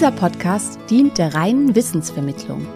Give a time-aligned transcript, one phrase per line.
[0.00, 2.66] Dieser Podcast dient der reinen Wissensvermittlung.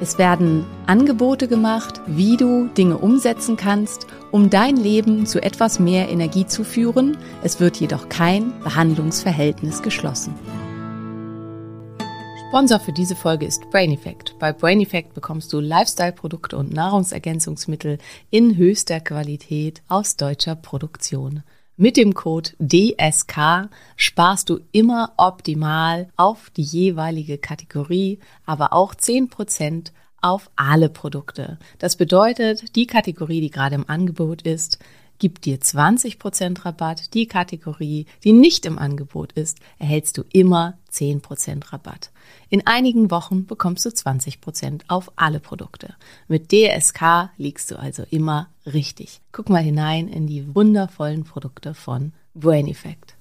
[0.00, 6.08] Es werden Angebote gemacht, wie du Dinge umsetzen kannst, um dein Leben zu etwas mehr
[6.08, 7.18] Energie zu führen.
[7.42, 10.34] Es wird jedoch kein Behandlungsverhältnis geschlossen.
[12.48, 14.38] Sponsor für diese Folge ist Brain Effect.
[14.38, 17.98] Bei Brain Effect bekommst du Lifestyle-Produkte und Nahrungsergänzungsmittel
[18.30, 21.42] in höchster Qualität aus deutscher Produktion.
[21.82, 29.90] Mit dem Code DSK sparst du immer optimal auf die jeweilige Kategorie, aber auch 10%
[30.20, 31.58] auf alle Produkte.
[31.78, 34.78] Das bedeutet, die Kategorie, die gerade im Angebot ist,
[35.20, 37.14] gibt dir 20% Rabatt.
[37.14, 42.10] Die Kategorie, die nicht im Angebot ist, erhältst du immer 10% Rabatt.
[42.48, 45.94] In einigen Wochen bekommst du 20% auf alle Produkte.
[46.26, 49.20] Mit DSK liegst du also immer richtig.
[49.30, 53.14] Guck mal hinein in die wundervollen Produkte von Brain Effect.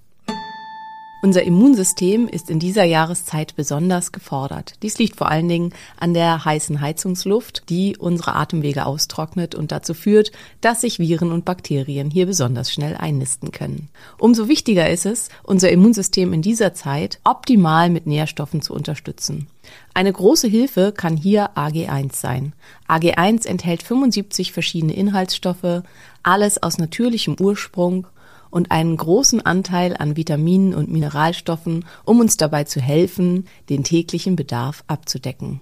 [1.21, 4.75] Unser Immunsystem ist in dieser Jahreszeit besonders gefordert.
[4.83, 9.93] Dies liegt vor allen Dingen an der heißen Heizungsluft, die unsere Atemwege austrocknet und dazu
[9.93, 10.31] führt,
[10.61, 13.89] dass sich Viren und Bakterien hier besonders schnell einnisten können.
[14.17, 19.47] Umso wichtiger ist es, unser Immunsystem in dieser Zeit optimal mit Nährstoffen zu unterstützen.
[19.93, 22.53] Eine große Hilfe kann hier AG1 sein.
[22.87, 25.83] AG1 enthält 75 verschiedene Inhaltsstoffe,
[26.23, 28.07] alles aus natürlichem Ursprung
[28.49, 34.35] und einen großen Anteil an Vitaminen und Mineralstoffen, um uns dabei zu helfen, den täglichen
[34.35, 35.61] Bedarf abzudecken.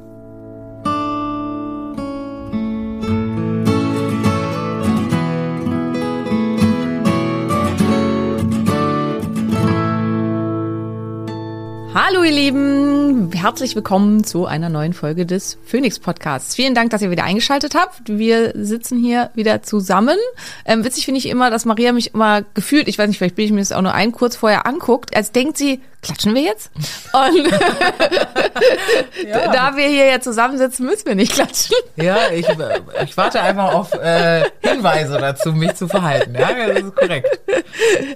[11.93, 16.55] Hallo ihr Lieben, herzlich willkommen zu einer neuen Folge des Phoenix Podcasts.
[16.55, 18.01] Vielen Dank, dass ihr wieder eingeschaltet habt.
[18.07, 20.17] Wir sitzen hier wieder zusammen.
[20.65, 23.45] Ähm, witzig finde ich immer, dass Maria mich immer gefühlt, ich weiß nicht, vielleicht bin
[23.45, 26.71] ich mir das auch nur ein kurz vorher anguckt, als denkt sie, klatschen wir jetzt?
[27.13, 27.53] Und
[29.29, 29.53] ja.
[29.53, 31.77] da wir hier ja zusammensitzen, müssen wir nicht klatschen.
[31.97, 32.47] Ja, ich,
[33.05, 36.35] ich warte einfach auf äh, Hinweise dazu, mich zu verhalten.
[36.35, 37.41] Ja, das ist korrekt.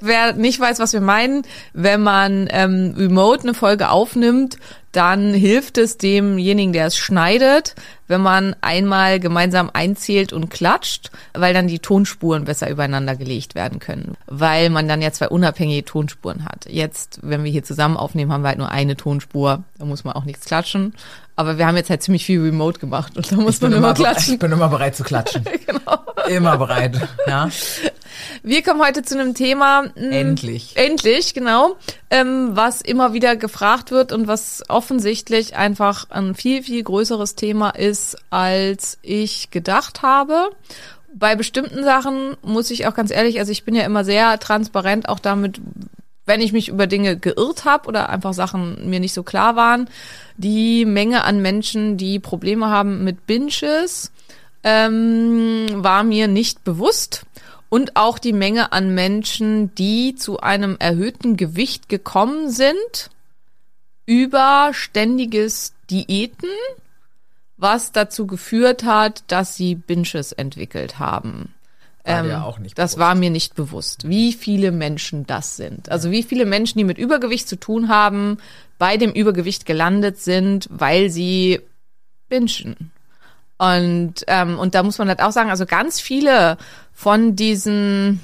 [0.00, 1.42] Wer nicht weiß, was wir meinen,
[1.72, 4.58] wenn man ähm, remote eine Folge aufnimmt,
[4.92, 7.74] dann hilft es demjenigen, der es schneidet,
[8.08, 13.78] wenn man einmal gemeinsam einzählt und klatscht, weil dann die Tonspuren besser übereinander gelegt werden
[13.78, 16.66] können, weil man dann ja zwei unabhängige Tonspuren hat.
[16.68, 20.14] Jetzt, wenn wir hier zusammen aufnehmen, haben wir halt nur eine Tonspur, da muss man
[20.14, 20.94] auch nichts klatschen.
[21.40, 23.94] Aber wir haben jetzt halt ziemlich viel Remote gemacht und da muss man immer, immer
[23.94, 24.34] klatschen.
[24.34, 25.42] Ich bin immer bereit zu klatschen.
[25.66, 26.04] genau.
[26.28, 27.48] Immer bereit, ja.
[28.42, 29.84] Wir kommen heute zu einem Thema.
[29.96, 30.76] Mh, endlich.
[30.76, 31.76] Endlich, genau.
[32.10, 37.70] Ähm, was immer wieder gefragt wird und was offensichtlich einfach ein viel, viel größeres Thema
[37.70, 40.50] ist, als ich gedacht habe.
[41.14, 45.08] Bei bestimmten Sachen muss ich auch ganz ehrlich, also ich bin ja immer sehr transparent
[45.08, 45.58] auch damit,
[46.30, 49.90] wenn ich mich über Dinge geirrt habe oder einfach Sachen mir nicht so klar waren.
[50.36, 54.12] Die Menge an Menschen, die Probleme haben mit Binges,
[54.62, 57.26] ähm, war mir nicht bewusst
[57.68, 63.10] und auch die Menge an Menschen, die zu einem erhöhten Gewicht gekommen sind
[64.06, 66.48] über ständiges Diäten,
[67.56, 71.52] was dazu geführt hat, dass sie Binges entwickelt haben.
[72.04, 72.98] War ähm, auch nicht das bewusst.
[72.98, 75.90] war mir nicht bewusst, wie viele Menschen das sind.
[75.90, 78.38] Also wie viele Menschen, die mit Übergewicht zu tun haben,
[78.78, 81.60] bei dem Übergewicht gelandet sind, weil sie
[82.28, 82.92] bingen.
[83.58, 86.56] Und, ähm, und da muss man halt auch sagen, also ganz viele
[86.94, 88.20] von diesen,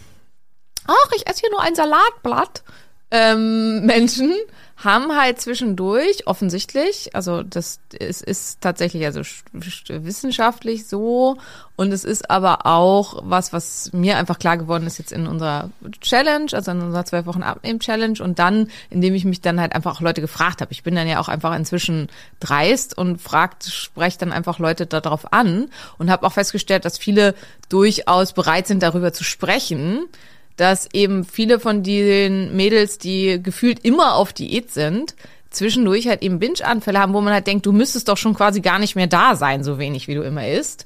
[0.87, 2.63] ach, ich esse hier nur ein Salatblatt,
[3.11, 4.33] ähm, Menschen
[4.77, 11.39] haben halt zwischendurch offensichtlich, also das es ist tatsächlich also sch- sch- wissenschaftlich so.
[11.77, 15.71] Und es ist aber auch was, was mir einfach klar geworden ist jetzt in unserer
[16.03, 19.75] Challenge, also in unserer zwölf Wochen Abnehmen Challenge und dann, indem ich mich dann halt
[19.75, 20.73] einfach auch Leute gefragt habe.
[20.73, 22.09] Ich bin dann ja auch einfach inzwischen
[22.39, 25.71] dreist und fragt, spreche dann einfach Leute darauf an.
[25.97, 27.35] Und habe auch festgestellt, dass viele
[27.71, 30.07] durchaus bereit sind, darüber zu sprechen
[30.57, 35.15] dass eben viele von den Mädels, die gefühlt immer auf Diät sind,
[35.51, 38.79] zwischendurch halt eben Binge-Anfälle haben, wo man halt denkt, du müsstest doch schon quasi gar
[38.79, 40.85] nicht mehr da sein, so wenig wie du immer isst.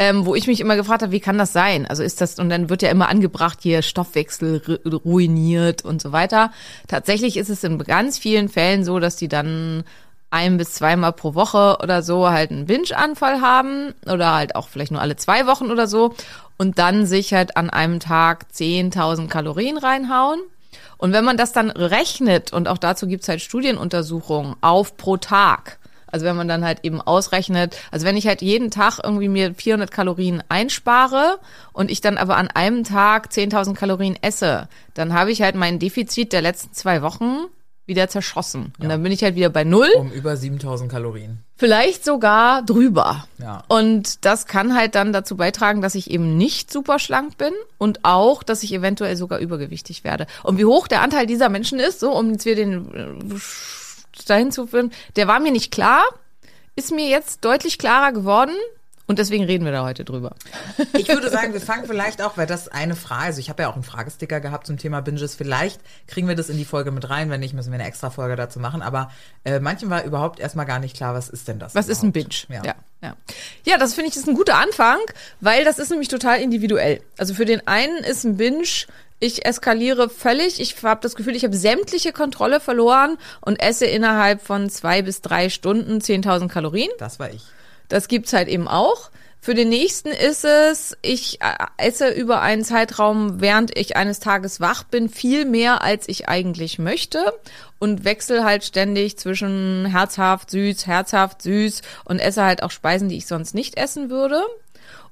[0.00, 1.86] Ähm, wo ich mich immer gefragt habe, wie kann das sein?
[1.86, 6.10] Also ist das, und dann wird ja immer angebracht, hier Stoffwechsel ru- ruiniert und so
[6.10, 6.50] weiter.
[6.88, 9.84] Tatsächlich ist es in ganz vielen Fällen so, dass die dann
[10.30, 14.90] ein bis zweimal pro Woche oder so halt einen Binge-Anfall haben oder halt auch vielleicht
[14.90, 16.14] nur alle zwei Wochen oder so
[16.58, 20.40] und dann sich halt an einem Tag 10.000 Kalorien reinhauen.
[20.98, 25.78] Und wenn man das dann rechnet, und auch dazu gibt's halt Studienuntersuchungen auf pro Tag,
[26.10, 29.54] also wenn man dann halt eben ausrechnet, also wenn ich halt jeden Tag irgendwie mir
[29.54, 31.38] 400 Kalorien einspare
[31.72, 35.78] und ich dann aber an einem Tag 10.000 Kalorien esse, dann habe ich halt mein
[35.78, 37.46] Defizit der letzten zwei Wochen
[37.88, 38.72] wieder zerschossen.
[38.78, 41.38] Und dann bin ich halt wieder bei Null Um über 7000 Kalorien.
[41.56, 43.26] vielleicht sogar drüber.
[43.38, 43.64] Ja.
[43.66, 48.04] Und das kann halt dann dazu beitragen, dass ich eben nicht super schlank bin und
[48.04, 50.26] auch, dass ich eventuell sogar übergewichtig werde.
[50.44, 53.38] Und wie hoch der Anteil dieser Menschen ist, so um jetzt wir den äh,
[54.26, 56.04] dahin zu führen, der war mir nicht klar,
[56.76, 58.54] ist mir jetzt deutlich klarer geworden.
[59.08, 60.34] Und deswegen reden wir da heute drüber.
[60.92, 63.70] Ich würde sagen, wir fangen vielleicht auch, weil das eine Frage, also ich habe ja
[63.70, 67.08] auch einen Fragesticker gehabt zum Thema Binges, vielleicht kriegen wir das in die Folge mit
[67.08, 69.10] rein, wenn nicht, müssen wir eine extra Folge dazu machen, aber
[69.44, 72.10] äh, manchen war überhaupt erstmal gar nicht klar, was ist denn das Was ist ein
[72.10, 72.48] überhaupt?
[72.48, 72.62] Binge?
[72.66, 72.74] Ja.
[73.02, 73.16] ja.
[73.64, 74.98] Ja, das finde ich ist ein guter Anfang,
[75.40, 77.00] weil das ist nämlich total individuell.
[77.16, 78.86] Also für den einen ist ein Binge,
[79.20, 84.42] ich eskaliere völlig, ich habe das Gefühl, ich habe sämtliche Kontrolle verloren und esse innerhalb
[84.42, 86.90] von zwei bis drei Stunden 10.000 Kalorien.
[86.98, 87.42] Das war ich.
[87.88, 89.10] Das gibt's halt eben auch.
[89.40, 94.60] Für den nächsten ist es, ich äh, esse über einen Zeitraum, während ich eines Tages
[94.60, 97.32] wach bin, viel mehr, als ich eigentlich möchte
[97.78, 103.16] und wechsle halt ständig zwischen herzhaft, süß, herzhaft, süß und esse halt auch Speisen, die
[103.16, 104.42] ich sonst nicht essen würde.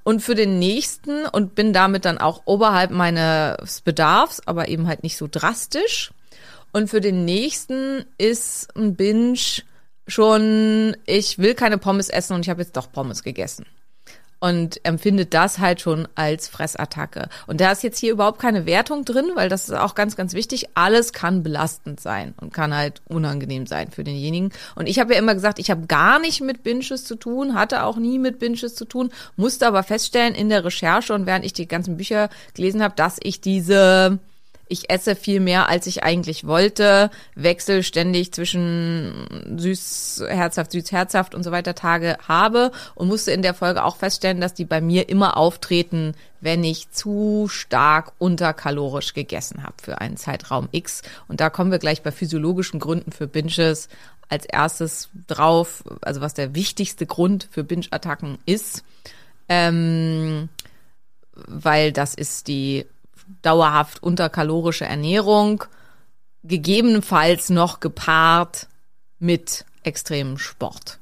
[0.02, 5.02] Und für den nächsten und bin damit dann auch oberhalb meines Bedarfs, aber eben halt
[5.02, 6.12] nicht so drastisch.
[6.72, 9.38] Und für den nächsten ist ein Binge
[10.06, 13.66] schon, ich will keine Pommes essen und ich habe jetzt doch Pommes gegessen.
[14.38, 17.30] Und empfindet das halt schon als Fressattacke.
[17.46, 20.34] Und da ist jetzt hier überhaupt keine Wertung drin, weil das ist auch ganz, ganz
[20.34, 20.66] wichtig.
[20.74, 24.52] Alles kann belastend sein und kann halt unangenehm sein für denjenigen.
[24.74, 27.82] Und ich habe ja immer gesagt, ich habe gar nicht mit Binges zu tun, hatte
[27.82, 31.54] auch nie mit Binges zu tun, musste aber feststellen in der Recherche und während ich
[31.54, 34.18] die ganzen Bücher gelesen habe, dass ich diese
[34.68, 41.34] ich esse viel mehr, als ich eigentlich wollte, wechsel ständig zwischen süß, herzhaft, süß, herzhaft
[41.34, 44.80] und so weiter Tage habe und musste in der Folge auch feststellen, dass die bei
[44.80, 51.02] mir immer auftreten, wenn ich zu stark unterkalorisch gegessen habe für einen Zeitraum X.
[51.28, 53.88] Und da kommen wir gleich bei physiologischen Gründen für Binges
[54.28, 58.82] als erstes drauf, also was der wichtigste Grund für Binge-Attacken ist.
[59.48, 60.48] Ähm,
[61.46, 62.86] weil das ist die
[63.42, 65.64] dauerhaft unterkalorische Ernährung,
[66.44, 68.66] gegebenenfalls noch gepaart
[69.18, 70.98] mit extremem Sport.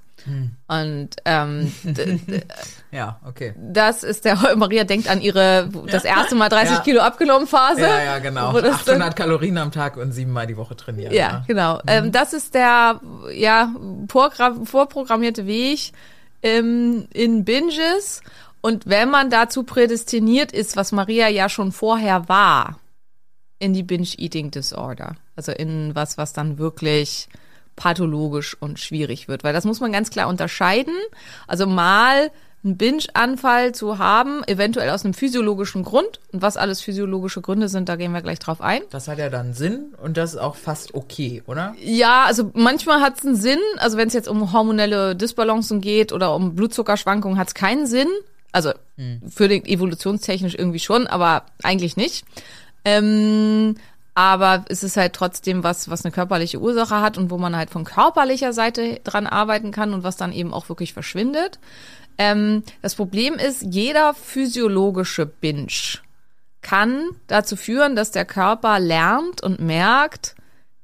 [0.69, 2.19] Und ähm, d-
[2.91, 3.53] Ja, okay.
[3.59, 6.81] das ist der Maria denkt an ihre das erste Mal 30 Ja.
[6.83, 7.83] Kilo abgenommen Phase.
[7.83, 8.55] Ja, ja, genau.
[8.55, 11.13] Wo das dann- 800 Kalorien am Tag und siebenmal die Woche trainieren.
[11.13, 11.79] Ja, genau.
[11.87, 13.01] Ähm, das ist der
[13.35, 13.69] ja
[14.09, 15.93] vorprogrammierte Weg
[16.43, 18.23] ähm, in Binges.
[18.65, 22.79] Und wenn man dazu prädestiniert ist, was Maria ja schon vorher war,
[23.59, 27.29] in die Binge-Eating Disorder, also in was, was dann wirklich
[27.77, 30.95] pathologisch und schwierig wird, weil das muss man ganz klar unterscheiden.
[31.47, 32.31] Also mal
[32.65, 36.21] einen Binge-Anfall zu haben, eventuell aus einem physiologischen Grund.
[36.33, 38.81] Und was alles physiologische Gründe sind, da gehen wir gleich drauf ein.
[38.89, 41.75] Das hat ja dann Sinn und das ist auch fast okay, oder?
[41.83, 43.61] Ja, also manchmal hat es einen Sinn.
[43.77, 48.09] Also wenn es jetzt um hormonelle Disbalancen geht oder um Blutzuckerschwankungen, hat es keinen Sinn.
[48.55, 48.73] Also
[49.29, 52.25] für den evolutionstechnisch irgendwie schon, aber eigentlich nicht.
[52.85, 53.75] Ähm,
[54.15, 57.71] aber es ist halt trotzdem was, was eine körperliche Ursache hat und wo man halt
[57.71, 61.59] von körperlicher Seite dran arbeiten kann und was dann eben auch wirklich verschwindet.
[62.17, 65.99] Ähm, das Problem ist, jeder physiologische Binge
[66.63, 70.37] kann dazu führen, dass der Körper lernt und merkt,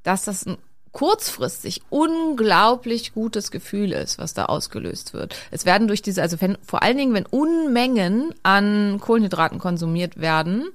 [0.03, 0.59] dass das ein
[0.93, 5.37] kurzfristig unglaublich gutes Gefühl ist, was da ausgelöst wird.
[5.51, 10.71] Es werden durch diese, also wenn, vor allen Dingen, wenn Unmengen an Kohlenhydraten konsumiert werden,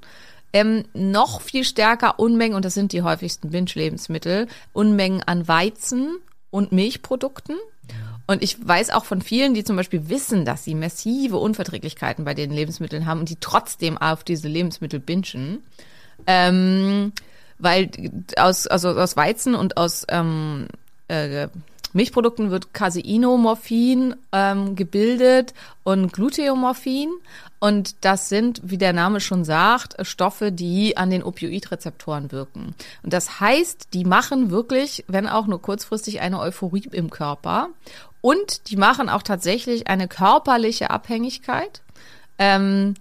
[0.54, 6.16] Ähm, noch viel stärker Unmengen, und das sind die häufigsten Binge-Lebensmittel, Unmengen an Weizen
[6.50, 7.58] und Milchprodukten.
[8.26, 12.34] Und ich weiß auch von vielen, die zum Beispiel wissen, dass sie massive Unverträglichkeiten bei
[12.34, 15.62] den Lebensmitteln haben und die trotzdem auf diese Lebensmittel bingen.
[16.26, 17.12] Ähm,
[17.60, 17.90] weil
[18.38, 20.68] aus, also aus Weizen und aus ähm,
[21.08, 21.48] äh,
[21.96, 27.10] Milchprodukten wird Caseinomorphin ähm, gebildet und Gluteomorphin.
[27.60, 32.76] Und das sind, wie der Name schon sagt, Stoffe, die an den Opioidrezeptoren wirken.
[33.02, 37.70] Und das heißt, die machen wirklich, wenn auch nur kurzfristig, eine Euphorie im Körper.
[38.20, 41.82] Und die machen auch tatsächlich eine körperliche Abhängigkeit.
[42.38, 42.96] Ähm,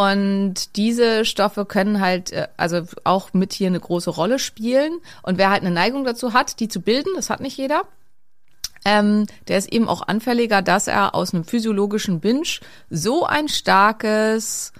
[0.00, 4.98] und diese Stoffe können halt äh, also auch mit hier eine große Rolle spielen.
[5.22, 7.82] Und wer halt eine Neigung dazu hat, die zu bilden, das hat nicht jeder,
[8.86, 14.72] ähm, der ist eben auch anfälliger, dass er aus einem physiologischen Binge so ein starkes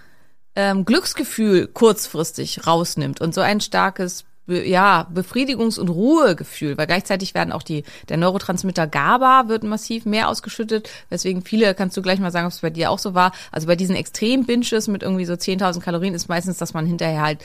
[0.55, 7.51] ähm, Glücksgefühl kurzfristig rausnimmt und so ein starkes ja, Befriedigungs- und Ruhegefühl, weil gleichzeitig werden
[7.51, 12.31] auch die, der Neurotransmitter GABA wird massiv mehr ausgeschüttet, weswegen viele, kannst du gleich mal
[12.31, 15.33] sagen, ob es bei dir auch so war, also bei diesen Extrem-Binges mit irgendwie so
[15.33, 17.39] 10.000 Kalorien ist meistens, dass man hinterher halt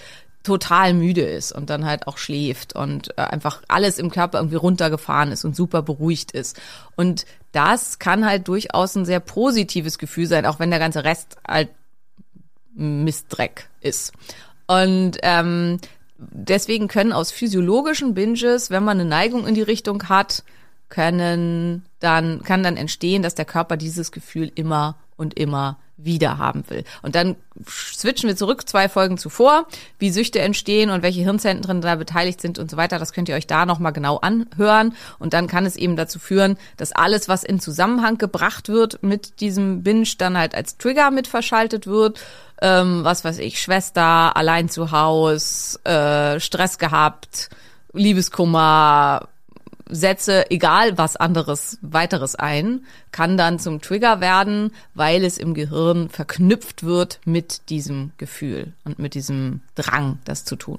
[0.47, 4.57] total müde ist und dann halt auch schläft und äh, einfach alles im Körper irgendwie
[4.57, 6.57] runtergefahren ist und super beruhigt ist.
[6.95, 11.37] Und das kann halt durchaus ein sehr positives Gefühl sein, auch wenn der ganze Rest
[11.47, 11.69] halt
[12.75, 14.13] Mistdreck ist.
[14.69, 15.79] Und ähm,
[16.19, 20.45] deswegen können aus physiologischen Binges, wenn man eine Neigung in die Richtung hat,
[20.89, 26.63] können dann, kann dann entstehen, dass der Körper dieses Gefühl immer und immer wieder haben
[26.69, 26.85] will.
[27.03, 29.67] Und dann switchen wir zurück zwei Folgen zuvor,
[29.99, 32.99] wie Süchte entstehen und welche Hirnzentren da beteiligt sind und so weiter.
[32.99, 34.95] Das könnt ihr euch da nochmal genau anhören.
[35.19, 39.41] Und dann kann es eben dazu führen, dass alles, was in Zusammenhang gebracht wird mit
[39.41, 42.21] diesem Binge, dann halt als Trigger mit verschaltet wird.
[42.61, 47.51] Ähm, was weiß ich, Schwester, allein zu Haus, äh, Stress gehabt,
[47.93, 49.29] Liebeskummer,
[49.89, 56.09] setze egal was anderes weiteres ein, kann dann zum Trigger werden, weil es im Gehirn
[56.09, 60.79] verknüpft wird mit diesem Gefühl und mit diesem Drang, das zu tun.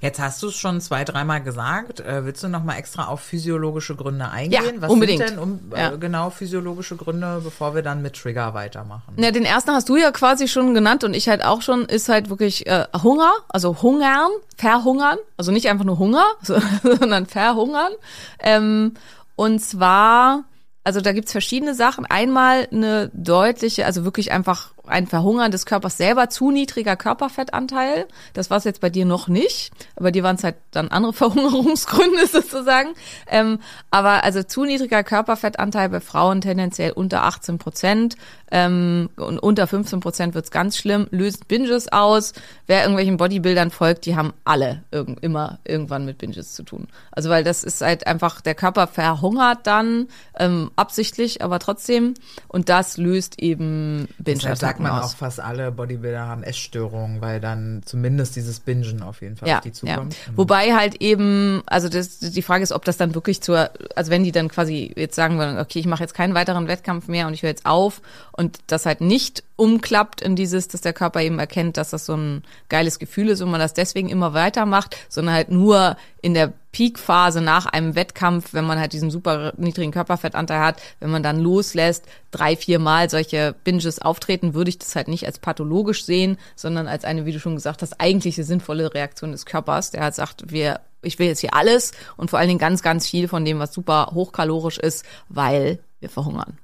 [0.00, 2.00] Jetzt hast du es schon zwei, dreimal gesagt.
[2.00, 4.62] Äh, willst du noch mal extra auf physiologische Gründe eingehen?
[4.76, 5.18] Ja, Was unbedingt.
[5.20, 5.92] sind denn um, Ja.
[5.94, 9.14] äh, genau physiologische Gründe, bevor wir dann mit Trigger weitermachen?
[9.16, 12.08] Ja, den ersten hast du ja quasi schon genannt und ich halt auch schon, ist
[12.08, 17.92] halt wirklich äh, Hunger, also hungern, verhungern, also nicht einfach nur Hunger, so, sondern verhungern.
[18.40, 18.94] Ähm,
[19.36, 20.44] und zwar,
[20.84, 22.06] also da gibt's verschiedene Sachen.
[22.06, 28.06] Einmal eine deutliche, also wirklich einfach ein Verhungern des Körpers selber, zu niedriger Körperfettanteil.
[28.32, 29.72] Das war es jetzt bei dir noch nicht.
[29.96, 32.90] Bei dir waren es halt dann andere Verhungerungsgründe sozusagen.
[33.26, 38.16] Ähm, aber also zu niedriger Körperfettanteil bei Frauen tendenziell unter 18 Prozent.
[38.50, 42.32] Ähm, und unter 15 Prozent wird's ganz schlimm, löst Binges aus.
[42.66, 46.88] Wer irgendwelchen Bodybuildern folgt, die haben alle irgend, immer irgendwann mit Binges zu tun.
[47.10, 52.14] Also weil das ist halt einfach, der Körper verhungert dann, ähm, absichtlich, aber trotzdem.
[52.48, 55.12] Und das löst eben Deshalb sagt man aus.
[55.12, 59.56] auch, fast alle Bodybuilder haben Essstörungen, weil dann zumindest dieses Bingen auf jeden Fall Ja,
[59.56, 59.74] auf die ja.
[59.74, 60.16] zukommt.
[60.36, 64.24] Wobei halt eben, also das, die Frage ist, ob das dann wirklich zur, also wenn
[64.24, 67.34] die dann quasi jetzt sagen würden, okay, ich mache jetzt keinen weiteren Wettkampf mehr und
[67.34, 68.00] ich höre jetzt auf
[68.32, 72.14] und das halt nicht umklappt in dieses, dass der Körper eben erkennt, dass das so
[72.14, 76.52] ein geiles Gefühl ist und man das deswegen immer weitermacht, sondern halt nur in der
[76.70, 81.40] Peakphase nach einem Wettkampf, wenn man halt diesen super niedrigen Körperfettanteil hat, wenn man dann
[81.40, 86.38] loslässt, drei, vier Mal solche Binges auftreten, würde ich das halt nicht als pathologisch sehen,
[86.54, 90.14] sondern als eine, wie du schon gesagt hast, eigentliche sinnvolle Reaktion des Körpers, der halt
[90.14, 93.44] sagt, wir, ich will jetzt hier alles und vor allen Dingen ganz, ganz viel von
[93.44, 96.58] dem, was super hochkalorisch ist, weil wir verhungern.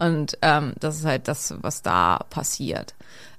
[0.00, 2.94] Und ähm, das ist halt das, was da passiert.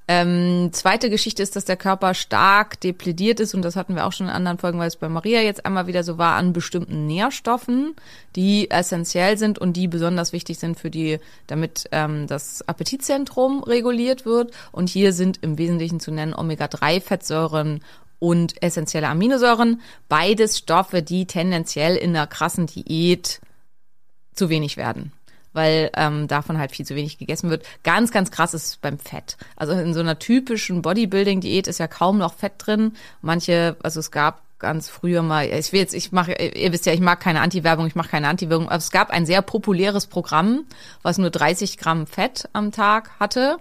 [0.07, 4.11] Ähm, zweite Geschichte ist, dass der Körper stark deplediert ist und das hatten wir auch
[4.11, 7.07] schon in anderen Folgen, weil es bei Maria jetzt einmal wieder so war, an bestimmten
[7.07, 7.95] Nährstoffen,
[8.35, 14.25] die essentiell sind und die besonders wichtig sind für die, damit ähm, das Appetitzentrum reguliert
[14.25, 14.51] wird.
[14.71, 17.81] Und hier sind im Wesentlichen zu nennen Omega-3-Fettsäuren
[18.19, 23.39] und essentielle Aminosäuren, beides Stoffe, die tendenziell in einer krassen Diät
[24.33, 25.13] zu wenig werden
[25.53, 27.65] weil ähm, davon halt viel zu wenig gegessen wird.
[27.83, 29.37] Ganz, ganz krass ist es beim Fett.
[29.55, 32.93] Also in so einer typischen Bodybuilding-Diät ist ja kaum noch Fett drin.
[33.21, 36.93] Manche, also es gab ganz früher mal, ich will jetzt, ich mache, ihr wisst ja,
[36.93, 40.65] ich mag keine Anti-Werbung, ich mache keine Anti-Werbung, aber es gab ein sehr populäres Programm,
[41.01, 43.57] was nur 30 Gramm Fett am Tag hatte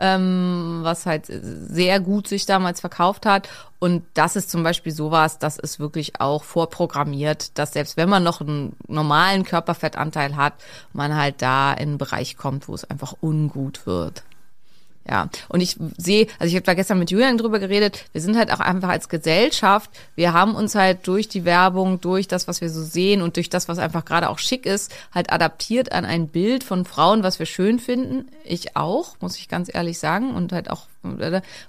[0.00, 3.48] ähm, was halt sehr gut sich damals verkauft hat.
[3.78, 8.22] Und das ist zum Beispiel sowas, das ist wirklich auch vorprogrammiert, dass selbst wenn man
[8.22, 10.54] noch einen normalen Körperfettanteil hat,
[10.92, 14.24] man halt da in einen Bereich kommt, wo es einfach ungut wird.
[15.08, 18.36] Ja, und ich sehe, also ich habe da gestern mit Julian drüber geredet, wir sind
[18.36, 22.60] halt auch einfach als Gesellschaft, wir haben uns halt durch die Werbung, durch das, was
[22.60, 26.04] wir so sehen und durch das, was einfach gerade auch schick ist, halt adaptiert an
[26.04, 28.28] ein Bild von Frauen, was wir schön finden.
[28.44, 30.86] Ich auch, muss ich ganz ehrlich sagen, und halt auch,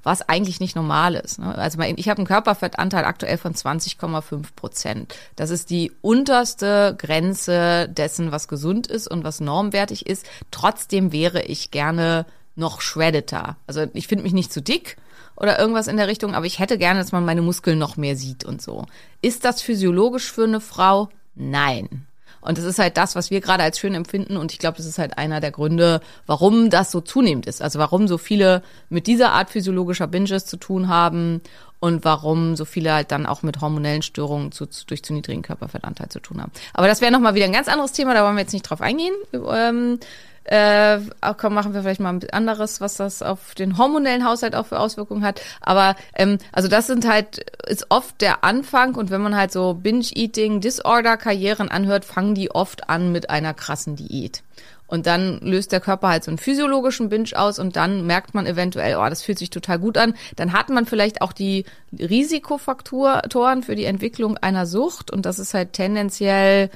[0.03, 1.39] was eigentlich nicht normal ist.
[1.39, 1.55] Ne?
[1.55, 5.15] Also ich habe einen Körperfettanteil aktuell von 20,5 Prozent.
[5.37, 10.25] Das ist die unterste Grenze dessen, was gesund ist und was normwertig ist.
[10.51, 12.25] Trotzdem wäre ich gerne
[12.61, 13.57] noch shreddeter.
[13.67, 14.95] Also ich finde mich nicht zu dick
[15.35, 18.15] oder irgendwas in der Richtung, aber ich hätte gerne, dass man meine Muskeln noch mehr
[18.15, 18.85] sieht und so.
[19.21, 21.09] Ist das physiologisch für eine Frau?
[21.35, 22.05] Nein.
[22.41, 24.35] Und das ist halt das, was wir gerade als schön empfinden.
[24.35, 27.61] Und ich glaube, das ist halt einer der Gründe, warum das so zunehmend ist.
[27.61, 31.41] Also warum so viele mit dieser Art physiologischer Binges zu tun haben
[31.79, 35.43] und warum so viele halt dann auch mit hormonellen Störungen zu, zu, durch zu niedrigen
[35.43, 36.51] Körperfettanteil zu tun haben.
[36.73, 38.81] Aber das wäre nochmal wieder ein ganz anderes Thema, da wollen wir jetzt nicht drauf
[38.81, 39.13] eingehen.
[39.33, 39.99] Ähm,
[40.45, 40.99] äh,
[41.37, 44.79] komm, machen wir vielleicht mal ein anderes, was das auf den hormonellen Haushalt auch für
[44.79, 45.41] Auswirkungen hat.
[45.61, 49.75] Aber ähm, also das sind halt ist oft der Anfang und wenn man halt so
[49.75, 54.43] Binge-Eating, Disorder-Karrieren anhört, fangen die oft an mit einer krassen Diät.
[54.91, 58.45] Und dann löst der Körper halt so einen physiologischen Binge aus und dann merkt man
[58.45, 60.15] eventuell, oh, das fühlt sich total gut an.
[60.35, 61.63] Dann hat man vielleicht auch die
[61.97, 66.69] Risikofaktoren für die Entwicklung einer Sucht und das ist halt tendenziell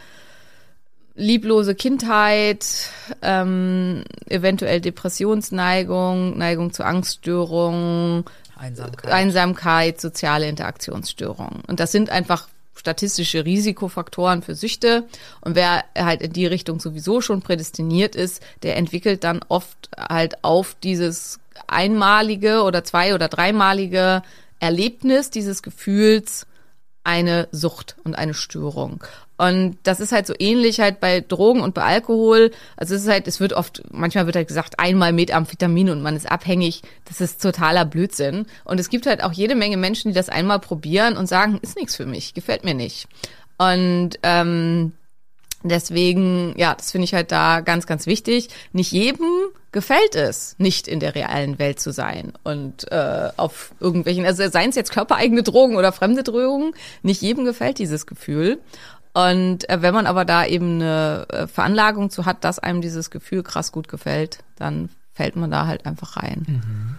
[1.15, 2.89] lieblose Kindheit,
[3.21, 8.25] ähm, eventuell Depressionsneigung, Neigung zu Angststörungen,
[8.57, 9.11] Einsamkeit.
[9.11, 11.61] Einsamkeit, soziale Interaktionsstörungen.
[11.67, 15.05] Und das sind einfach statistische Risikofaktoren für Süchte.
[15.41, 20.43] Und wer halt in die Richtung sowieso schon prädestiniert ist, der entwickelt dann oft halt
[20.43, 24.21] auf dieses einmalige oder zwei- oder dreimalige
[24.59, 26.45] Erlebnis dieses Gefühls
[27.05, 29.03] eine Sucht und eine Störung.
[29.37, 32.51] Und das ist halt so ähnlich halt bei Drogen und bei Alkohol.
[32.77, 36.15] Also es ist halt, es wird oft, manchmal wird halt gesagt, einmal Methamphetamin und man
[36.15, 36.81] ist abhängig.
[37.05, 38.45] Das ist totaler Blödsinn.
[38.63, 41.75] Und es gibt halt auch jede Menge Menschen, die das einmal probieren und sagen, ist
[41.77, 43.07] nichts für mich, gefällt mir nicht.
[43.57, 44.93] Und ähm,
[45.69, 48.49] deswegen, ja, das finde ich halt da ganz, ganz wichtig.
[48.73, 49.27] Nicht jedem
[49.71, 54.69] gefällt es, nicht in der realen Welt zu sein und äh, auf irgendwelchen, also seien
[54.69, 56.73] es jetzt körpereigene Drogen oder fremde Drogen,
[57.03, 58.59] nicht jedem gefällt dieses Gefühl.
[59.13, 63.09] Und äh, wenn man aber da eben eine äh, Veranlagung zu hat, dass einem dieses
[63.11, 66.45] Gefühl krass gut gefällt, dann fällt man da halt einfach rein.
[66.47, 66.95] Mhm.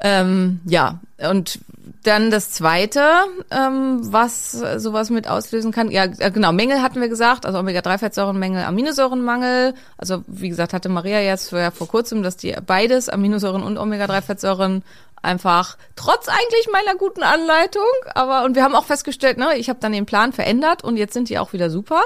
[0.00, 1.60] Ähm, ja, und
[2.04, 3.02] dann das zweite,
[3.50, 8.64] ähm, was sowas mit auslösen kann, ja äh, genau, Mängel hatten wir gesagt, also Omega-3-Fettsäurenmängel,
[8.64, 9.74] Aminosäurenmangel.
[9.96, 14.82] Also wie gesagt, hatte Maria jetzt ja, vor kurzem, dass die beides, Aminosäuren und Omega-3-Fettsäuren,
[15.22, 17.82] einfach trotz eigentlich meiner guten Anleitung,
[18.14, 21.12] aber und wir haben auch festgestellt, ne, ich habe dann den Plan verändert und jetzt
[21.12, 22.00] sind die auch wieder super.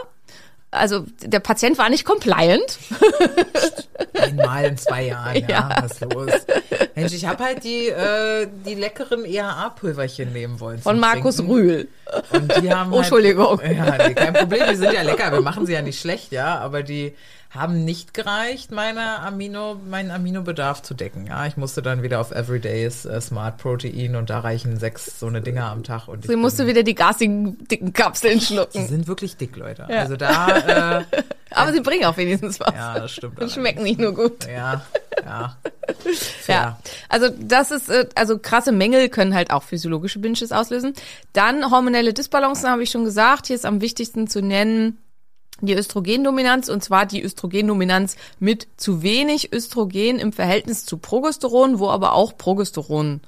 [0.73, 2.79] Also der Patient war nicht compliant.
[4.19, 5.77] Einmal in zwei Jahren, ja, Ja.
[5.83, 6.31] was los?
[6.95, 10.79] Mensch, ich habe halt die, äh, die leckeren EAA-Pulverchen nehmen wollen.
[10.79, 11.53] Von Markus Trinken.
[11.53, 11.89] Rühl.
[12.33, 13.61] Und die haben Oh, halt, Entschuldigung.
[13.63, 15.31] Ja, nee, kein Problem, die sind ja lecker.
[15.33, 17.15] Wir machen sie ja nicht schlecht, ja, aber die
[17.55, 21.27] haben nicht gereicht, meine Amino, meinen Aminobedarf zu decken.
[21.27, 25.27] Ja, ich musste dann wieder auf Everydays äh, Smart Protein und da reichen sechs so
[25.27, 26.09] eine Dinger am Tag.
[26.09, 28.87] Und Sie musste wieder die gasigen, dicken Kapseln die schlucken.
[28.87, 29.87] sind wirklich dick, Leute.
[29.89, 29.99] Ja.
[30.01, 31.05] Also da, äh,
[31.51, 32.75] Aber sie bringen auch wenigstens was.
[32.75, 33.39] ja, das stimmt.
[33.39, 34.47] Und schmecken nicht nur gut.
[34.47, 34.83] Ja,
[35.25, 35.57] ja.
[36.47, 40.95] Ja, also das ist, äh, also krasse Mängel können halt auch physiologische Binges auslösen.
[41.33, 43.49] Dann hormonelle Disbalancen habe ich schon gesagt.
[43.49, 44.99] Hier ist am wichtigsten zu nennen
[45.67, 51.89] die Östrogendominanz und zwar die Östrogendominanz mit zu wenig Östrogen im Verhältnis zu Progesteron, wo
[51.89, 53.21] aber auch Progesteron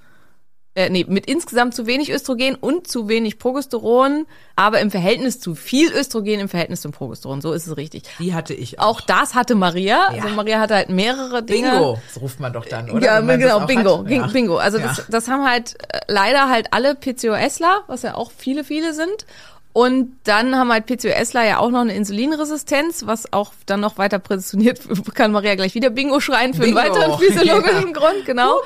[0.76, 5.54] äh, nee, mit insgesamt zu wenig Östrogen und zu wenig Progesteron, aber im Verhältnis zu
[5.54, 7.40] viel Östrogen im Verhältnis zum Progesteron.
[7.40, 8.02] So ist es richtig.
[8.18, 8.84] Die hatte ich auch.
[8.96, 10.12] Auch das hatte Maria.
[10.12, 10.22] Ja.
[10.24, 11.70] Also Maria hatte halt mehrere Dinge.
[11.70, 13.04] Bingo, das ruft man doch dann, oder?
[13.06, 14.26] Ja, genau, Bingo, Ja.
[14.26, 14.56] Bingo.
[14.56, 14.88] Also Ja.
[14.88, 19.26] das, das haben halt äh, leider halt alle PCOSler, was ja auch viele, viele sind.
[19.74, 24.20] Und dann haben halt PCOSler ja auch noch eine Insulinresistenz, was auch dann noch weiter
[24.20, 24.80] prädestiniert,
[25.14, 26.78] kann Maria gleich wieder Bingo schreien für Bingo.
[26.78, 27.92] einen weiteren physiologischen Ja.
[27.92, 28.60] Grund, genau.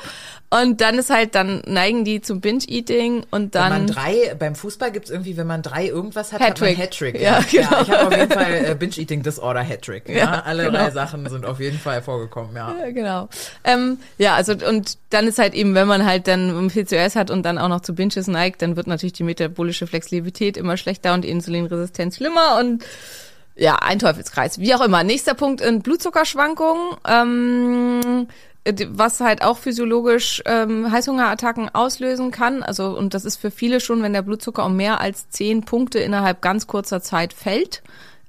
[0.51, 4.55] Und dann ist halt, dann neigen die zum Binge-Eating und Wenn man dann, drei, beim
[4.55, 6.77] Fußball gibt's irgendwie, wenn man drei irgendwas hat, hat Hattrick.
[6.77, 7.21] man Hattrick.
[7.21, 7.81] Ja, genau.
[7.81, 10.09] ich habe auf jeden Fall äh, Binge-Eating Disorder Hattrick.
[10.09, 10.79] Ja, Ja, alle genau.
[10.79, 12.75] drei Sachen sind auf jeden Fall vorgekommen, ja.
[12.79, 13.29] Ja, genau.
[13.63, 17.43] Ähm, ja, also und dann ist halt eben, wenn man halt dann PCOS hat und
[17.43, 21.25] dann auch noch zu Binges neigt, dann wird natürlich die metabolische Flexibilität immer schlechter und
[21.25, 22.83] die Insulinresistenz schlimmer und
[23.55, 24.59] ja, ein Teufelskreis.
[24.59, 25.03] Wie auch immer.
[25.03, 26.95] Nächster Punkt in Blutzuckerschwankungen.
[27.05, 28.27] Ähm,
[28.89, 32.61] was halt auch physiologisch ähm, Heißhungerattacken auslösen kann.
[32.61, 35.99] Also, und das ist für viele schon, wenn der Blutzucker um mehr als zehn Punkte
[35.99, 37.81] innerhalb ganz kurzer Zeit fällt.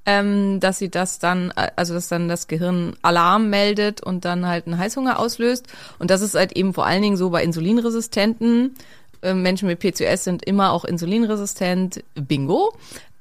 [0.06, 4.46] ähm, dass sie das dann, äh, also dass dann das Gehirn Alarm meldet und dann
[4.46, 5.66] halt einen Heißhunger auslöst.
[5.98, 8.76] Und das ist halt eben vor allen Dingen so bei Insulinresistenten.
[9.22, 12.02] Äh, Menschen mit PCOS sind immer auch insulinresistent.
[12.14, 12.72] Bingo.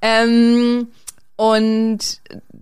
[0.02, 0.88] Ähm,
[1.40, 2.00] und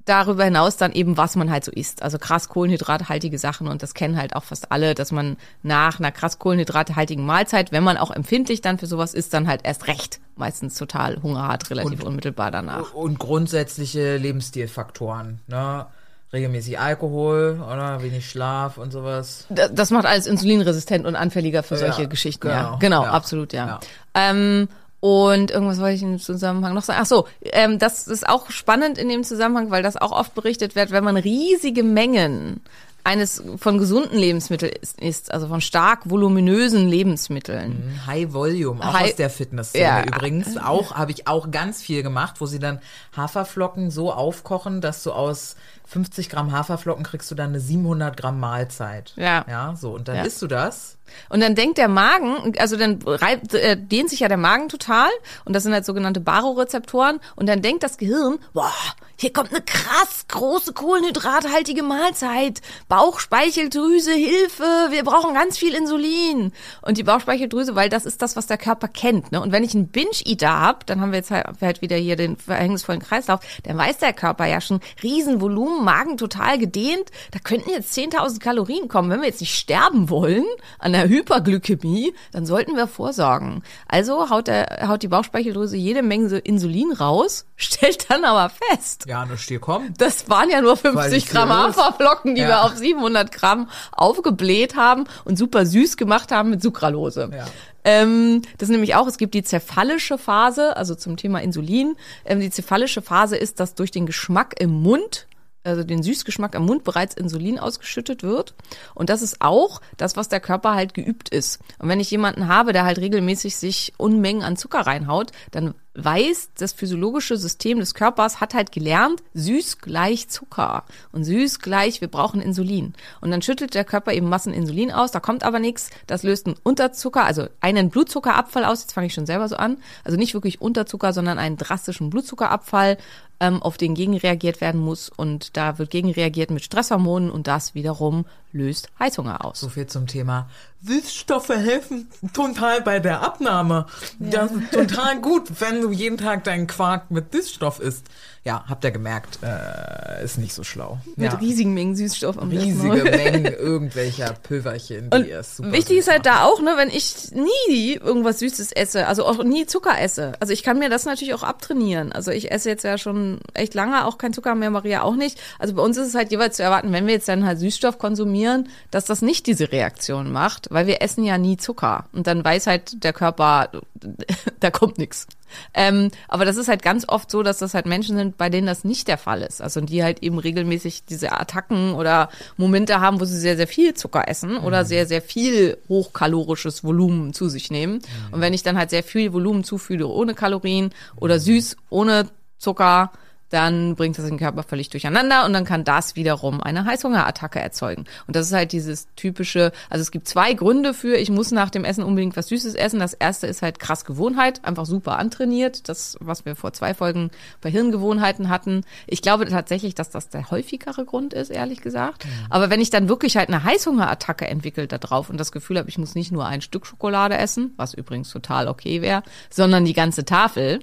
[0.05, 2.03] darüber hinaus dann eben, was man halt so isst.
[2.03, 6.11] Also krass kohlenhydrathaltige Sachen und das kennen halt auch fast alle, dass man nach einer
[6.11, 10.19] krass kohlenhydrathaltigen Mahlzeit, wenn man auch empfindlich dann für sowas ist, dann halt erst recht
[10.35, 12.93] meistens total Hunger hat, relativ Und- unmittelbar danach.
[12.93, 15.87] Und grundsätzliche Lebensstilfaktoren, ne?
[16.31, 19.45] Regelmäßig Alkohol oder wenig Schlaf und sowas.
[19.49, 22.47] Da- Das macht alles insulinresistent und anfälliger für solche Ja, Geschichten.
[22.49, 23.65] genau, ja, genau, ja, absolut, ja.
[23.65, 23.79] ja.
[24.13, 24.67] Ähm,
[24.99, 26.99] und irgendwas wollte ich in dem Zusammenhang noch sagen.
[27.01, 30.75] Ach so, ähm, das ist auch spannend in dem Zusammenhang, weil das auch oft berichtet
[30.75, 32.61] wird, wenn man riesige Mengen
[33.03, 38.01] eines von gesunden Lebensmitteln isst, also von stark voluminösen Lebensmitteln.
[38.05, 40.03] High Volume, auch High- aus der Fitnessszene Ja.
[40.05, 40.57] übrigens.
[40.57, 42.79] Auch habe ich auch ganz viel gemacht, wo sie dann
[43.15, 45.55] Haferflocken so aufkochen, dass du aus
[45.87, 49.13] 50 Gramm Haferflocken kriegst du dann eine 700 Gramm Mahlzeit.
[49.15, 49.45] Ja.
[49.49, 49.91] Ja, so.
[49.91, 50.23] Und dann Ja.
[50.23, 50.97] isst du das.
[51.29, 55.07] Und dann denkt der Magen, also dann reibt, äh, dehnt sich ja der Magen total
[55.45, 58.73] und das sind halt sogenannte Barorezeptoren und dann denkt das Gehirn, boah,
[59.15, 66.51] hier kommt eine krass große kohlenhydrathaltige Mahlzeit, Bauchspeicheldrüse, Hilfe, wir brauchen ganz viel Insulin.
[66.81, 69.31] Und die Bauchspeicheldrüse, weil das ist das, was der Körper kennt.
[69.31, 69.41] Ne?
[69.41, 72.35] Und wenn ich einen Binge-Eater hab, dann haben wir jetzt halt, halt wieder hier den
[72.37, 77.93] verhängnisvollen Kreislauf, dann weiß der Körper ja schon, Riesenvolumen, Magen total gedehnt, da könnten jetzt
[77.97, 79.09] 10.000 Kalorien kommen.
[79.09, 80.45] Wenn wir jetzt nicht sterben wollen
[80.79, 83.63] an der Hyperglykämie, dann sollten wir vorsorgen.
[83.87, 89.21] Also haut, der, haut die Bauchspeicheldrüse jede Menge Insulin raus, stellt dann aber fest, Ja,
[89.23, 89.99] eine Stier kommt.
[90.01, 91.49] das waren ja nur 50 nicht Gramm.
[91.49, 92.47] Haferflocken, die Ja.
[92.47, 97.29] wir auf 700 Gramm aufgebläht haben und super süß gemacht haben mit Sucralose.
[97.33, 97.45] Ja.
[97.83, 101.95] Ähm, das ist nämlich auch, es gibt die cephallische Phase, also zum Thema Insulin.
[102.25, 105.27] Ähm, die cephallische Phase ist, dass durch den Geschmack im Mund
[105.67, 108.55] also den Süßgeschmack im Mund bereits Insulin ausgeschüttet wird.
[108.95, 111.59] Und das ist auch das, was der Körper halt geübt ist.
[111.79, 116.51] Und wenn ich jemanden habe, der halt regelmäßig sich Unmengen an Zucker reinhaut, dann weiß,
[116.57, 120.85] das physiologische System des Körpers hat halt gelernt, süß gleich Zucker.
[121.11, 122.93] Und süß gleich, wir brauchen Insulin.
[123.19, 125.89] Und dann schüttet der Körper eben Massen Insulin aus, da kommt aber nichts.
[126.05, 128.81] Das löst einen Unterzucker, also einen Blutzuckerabfall aus.
[128.81, 129.77] Jetzt fange ich schon selber so an.
[130.03, 132.97] Also nicht wirklich Unterzucker, sondern einen drastischen Blutzuckerabfall
[133.39, 135.09] ähm, auf den gegenreagiert werden muss.
[135.09, 139.59] Und da wird gegenreagiert mit Stresshormonen und das wiederum löst Heißhunger aus.
[139.59, 140.49] So viel zum Thema.
[140.83, 143.87] Süßstoffe helfen total bei der Abnahme.
[144.19, 148.05] Das ist total gut, wenn du jeden Tag deinen Quark mit Süßstoff isst.
[148.47, 150.99] Ja, habt ihr gemerkt, äh, ist nicht so schlau.
[151.17, 151.37] Mit ja.
[151.37, 153.03] riesigen Mengen Süßstoff am riesige.
[153.03, 157.31] Mengen irgendwelcher Pülverchen, die Und es super wichtig ist halt da auch, ne, wenn ich
[157.33, 160.31] nie irgendwas Süßes esse, also auch nie Zucker esse.
[160.39, 162.13] Also ich kann mir das natürlich auch abtrainieren.
[162.13, 165.41] Also ich esse jetzt ja schon echt lange auch kein Zucker mehr, Maria auch nicht.
[165.59, 167.97] Also bei uns ist es halt jeweils zu erwarten, wenn wir jetzt dann halt Süßstoff
[167.97, 172.05] konsumieren, dass das nicht diese Reaktion macht, weil wir essen ja nie Zucker.
[172.13, 173.69] Und dann weiß halt der Körper,
[174.59, 175.27] da kommt nichts.
[175.73, 178.67] Ähm, aber das ist halt ganz oft so, dass das halt Menschen sind, bei denen
[178.67, 179.61] das nicht der Fall ist.
[179.61, 183.93] Also die halt eben regelmäßig diese Attacken oder Momente haben, wo sie sehr, sehr viel
[183.93, 188.01] Zucker essen oder sehr, sehr viel hochkalorisches Volumen zu sich nehmen.
[188.31, 192.27] Und wenn ich dann halt sehr viel Volumen zufüge ohne Kalorien oder süß ohne
[192.57, 193.11] Zucker,
[193.49, 198.05] dann bringt das den Körper völlig durcheinander und dann kann das wiederum eine Heißhungerattacke erzeugen.
[198.27, 201.69] Und das ist halt dieses typische, also es gibt zwei Gründe für, ich muss nach
[201.69, 202.99] dem Essen unbedingt was Süßes essen.
[202.99, 207.31] Das erste ist halt krass Gewohnheit, einfach super antrainiert, das, was wir vor zwei Folgen
[207.61, 208.83] bei Hirngewohnheiten hatten.
[209.05, 212.25] Ich glaube tatsächlich, dass das der häufigere Grund ist, ehrlich gesagt.
[212.49, 215.89] Aber wenn ich dann wirklich halt eine Heißhungerattacke entwickelt da drauf und das Gefühl habe,
[215.89, 219.93] ich muss nicht nur ein Stück Schokolade essen, was übrigens total okay wäre, sondern die
[219.93, 220.79] ganze Tafel,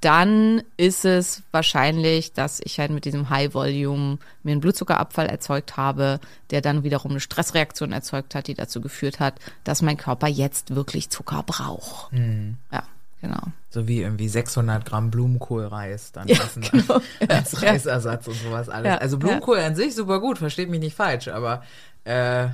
[0.00, 5.76] dann ist es wahrscheinlich, dass ich halt mit diesem High Volume mir einen Blutzuckerabfall erzeugt
[5.76, 9.34] habe, der dann wiederum eine Stressreaktion erzeugt hat, die dazu geführt hat,
[9.64, 12.12] dass mein Körper jetzt wirklich Zucker braucht.
[12.12, 12.84] Ja,
[13.20, 13.42] genau.
[13.70, 17.00] So wie irgendwie 600 Gramm Blumenkohlreis dann essen genau.
[17.28, 18.88] als Reisersatz und sowas alles.
[18.88, 21.64] Ja, also Blumenkohl an sich super gut, versteht mich nicht falsch, aber
[22.04, 22.48] äh,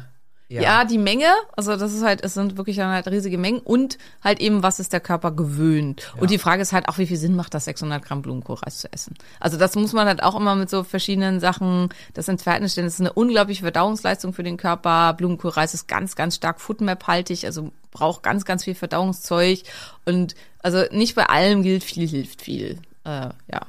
[0.54, 0.62] ja.
[0.62, 0.84] Ja.
[0.84, 4.40] die Menge, also das ist halt, es sind wirklich dann halt riesige Mengen und halt
[4.40, 6.12] eben, was ist der Körper gewöhnt.
[6.18, 8.92] Und die Frage ist halt auch, wie viel Sinn macht das, 600 Gramm Blumenkohlreis zu
[8.92, 9.14] essen?
[9.40, 12.86] Also das muss man halt auch immer mit so verschiedenen Sachen das ins Verhältnis stellen.
[12.86, 15.14] Das ist eine unglaubliche Verdauungsleistung für den Körper.
[15.14, 19.60] Blumenkohlreis ist ganz, ganz stark Foodmap-haltig, also braucht ganz, ganz viel Verdauungszeug.
[20.04, 22.78] Und also nicht bei allem gilt, viel hilft viel.
[23.04, 23.60] Äh, ja.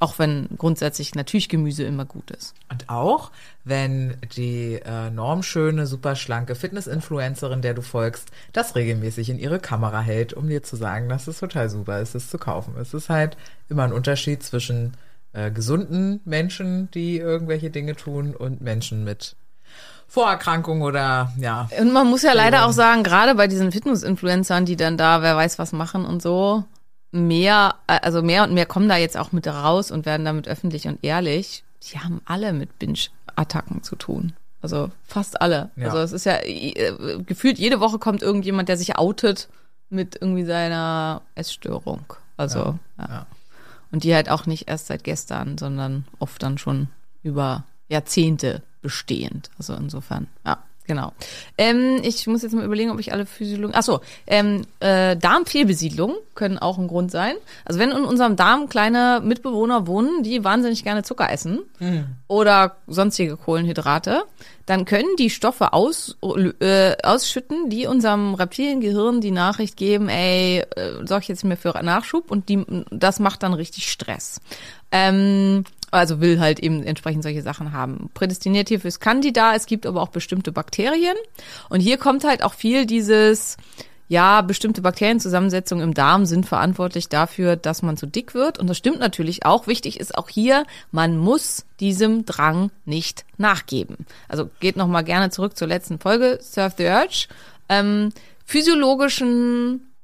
[0.00, 2.54] Auch wenn grundsätzlich natürlich Gemüse immer gut ist.
[2.70, 3.30] Und auch,
[3.62, 10.00] wenn die äh, normschöne, super schlanke Fitness-Influencerin, der du folgst, das regelmäßig in ihre Kamera
[10.00, 12.74] hält, um dir zu sagen, dass es total super ist, es zu kaufen.
[12.80, 13.36] Es ist halt
[13.68, 14.96] immer ein Unterschied zwischen
[15.32, 19.36] äh, gesunden Menschen, die irgendwelche Dinge tun und Menschen mit
[20.06, 21.68] Vorerkrankungen oder ja.
[21.80, 25.36] Und man muss ja leider auch sagen, gerade bei diesen Fitness-Influencern, die dann da, wer
[25.36, 26.64] weiß was machen und so,
[27.14, 30.48] mehr, äh, also mehr und mehr kommen da jetzt auch mit raus und werden damit
[30.48, 31.64] öffentlich und ehrlich.
[31.82, 34.32] Die haben alle mit Binge-Attacken zu tun.
[34.60, 35.70] Also fast alle.
[35.76, 35.86] Ja.
[35.86, 39.48] Also es ist ja äh, gefühlt jede Woche kommt irgendjemand, der sich outet
[39.90, 42.04] mit irgendwie seiner Essstörung.
[42.36, 43.06] Also ja.
[43.08, 43.26] ja.
[43.92, 46.88] Und die halt auch nicht erst seit gestern, sondern oft dann schon
[47.22, 49.50] über Jahrzehnte bestehend.
[49.56, 51.12] Also insofern, ja, genau.
[51.58, 53.74] Ähm, ich muss jetzt mal überlegen, ob ich alle Physiologen.
[53.74, 57.34] Achso, ähm, äh, Darmfehlbesiedlungen können auch ein Grund sein.
[57.64, 61.60] Also wenn in unserem Darm kleine Mitbewohner wohnen, die wahnsinnig gerne Zucker essen
[62.28, 64.22] oder sonstige Kohlenhydrate,
[64.66, 66.16] dann können die Stoffe aus,
[66.60, 72.30] äh, ausschütten, die unserem Reptiliengehirn die Nachricht geben, ey, äh, sorg jetzt mir für Nachschub
[72.30, 74.40] und die, das macht dann richtig Stress.
[74.90, 75.64] Ähm,
[75.94, 78.10] also will halt eben entsprechend solche Sachen haben.
[78.14, 81.16] Prädestiniert hierfür ist Candida, es gibt aber auch bestimmte Bakterien.
[81.68, 83.56] Und hier kommt halt auch viel dieses,
[84.08, 88.58] ja, bestimmte Bakterienzusammensetzungen im Darm sind verantwortlich dafür, dass man zu dick wird.
[88.58, 89.66] Und das stimmt natürlich auch.
[89.66, 94.06] Wichtig ist auch hier, man muss diesem Drang nicht nachgeben.
[94.28, 97.28] Also geht noch mal gerne zurück zur letzten Folge, Surf the Urge.
[97.68, 98.10] Ähm,
[98.44, 99.94] physiologischen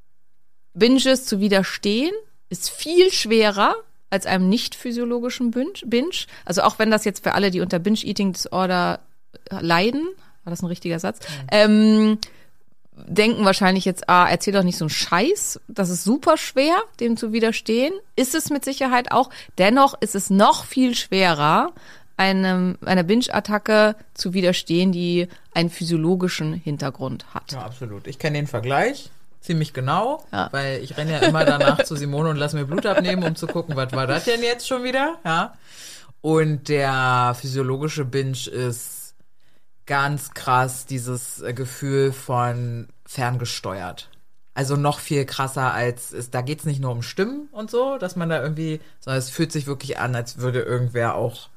[0.72, 2.14] Binges zu widerstehen
[2.48, 3.74] ist viel schwerer
[4.10, 6.10] als einem nicht physiologischen Binge.
[6.44, 9.00] Also auch wenn das jetzt für alle, die unter Binge-Eating Disorder
[9.50, 10.06] leiden,
[10.44, 11.20] war das ein richtiger Satz,
[11.50, 12.18] ähm,
[13.06, 15.60] denken wahrscheinlich jetzt, ah, erzähl doch nicht so einen Scheiß.
[15.68, 17.94] Das ist super schwer, dem zu widerstehen.
[18.16, 19.30] Ist es mit Sicherheit auch.
[19.58, 21.72] Dennoch ist es noch viel schwerer,
[22.16, 27.52] einem, einer Binge-Attacke zu widerstehen, die einen physiologischen Hintergrund hat.
[27.52, 28.06] Ja, absolut.
[28.06, 30.48] Ich kenne den Vergleich ziemlich genau, Ja.
[30.52, 33.46] weil ich renne ja immer danach zu Simone und lass mir Blut abnehmen, um zu
[33.46, 35.18] gucken, was war das denn jetzt schon wieder?
[35.24, 35.54] Ja.
[36.20, 39.14] Und der physiologische Binge ist
[39.86, 44.08] ganz krass dieses äh, Gefühl von ferngesteuert.
[44.52, 48.16] Also noch viel krasser als es, da geht's nicht nur um Stimmen und so, dass
[48.16, 51.48] man da irgendwie, sondern es fühlt sich wirklich an, als würde irgendwer auch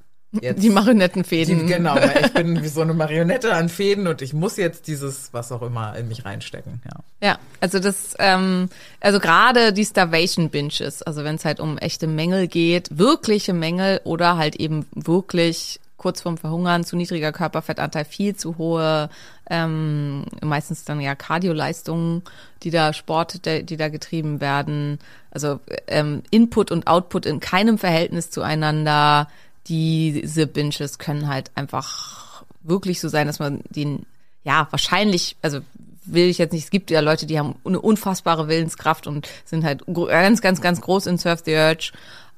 [0.41, 1.59] jetzt Die Marionettenfäden.
[1.59, 4.87] die, genau, weil ich bin wie so eine Marionette an Fäden und ich muss jetzt
[4.87, 6.81] dieses, was auch immer, in mich reinstecken.
[6.85, 7.29] Ja.
[7.29, 8.69] Ja, also das, ähm,
[8.99, 14.01] also gerade die Starvation Binges, also wenn es halt um echte Mängel geht, wirkliche Mängel
[14.03, 19.09] oder halt eben wirklich kurz vorm Verhungern, zu niedriger Körperfettanteil, viel zu hohe,
[19.49, 22.23] ähm, meistens dann ja Kardioleistungen,
[22.63, 24.99] die da Sport, der, die da getrieben werden,
[25.31, 29.29] also ähm, Input und Output in keinem Verhältnis zueinander.
[29.67, 34.05] Diese Binges können halt einfach wirklich so sein, dass man den
[34.43, 35.59] ja, wahrscheinlich, also
[36.05, 39.63] will ich jetzt nicht, es gibt ja Leute, die haben eine unfassbare Willenskraft und sind
[39.63, 41.91] halt ganz, ganz, ganz groß in Surf the Urge.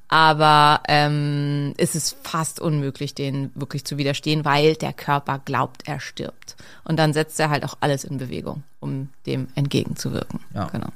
[0.08, 5.98] Aber ähm, es ist fast unmöglich, denen wirklich zu widerstehen, weil der Körper glaubt, er
[5.98, 6.54] stirbt.
[6.84, 10.38] Und dann setzt er halt auch alles in Bewegung, um dem entgegenzuwirken.
[10.54, 10.66] Ja.
[10.66, 10.90] Genau.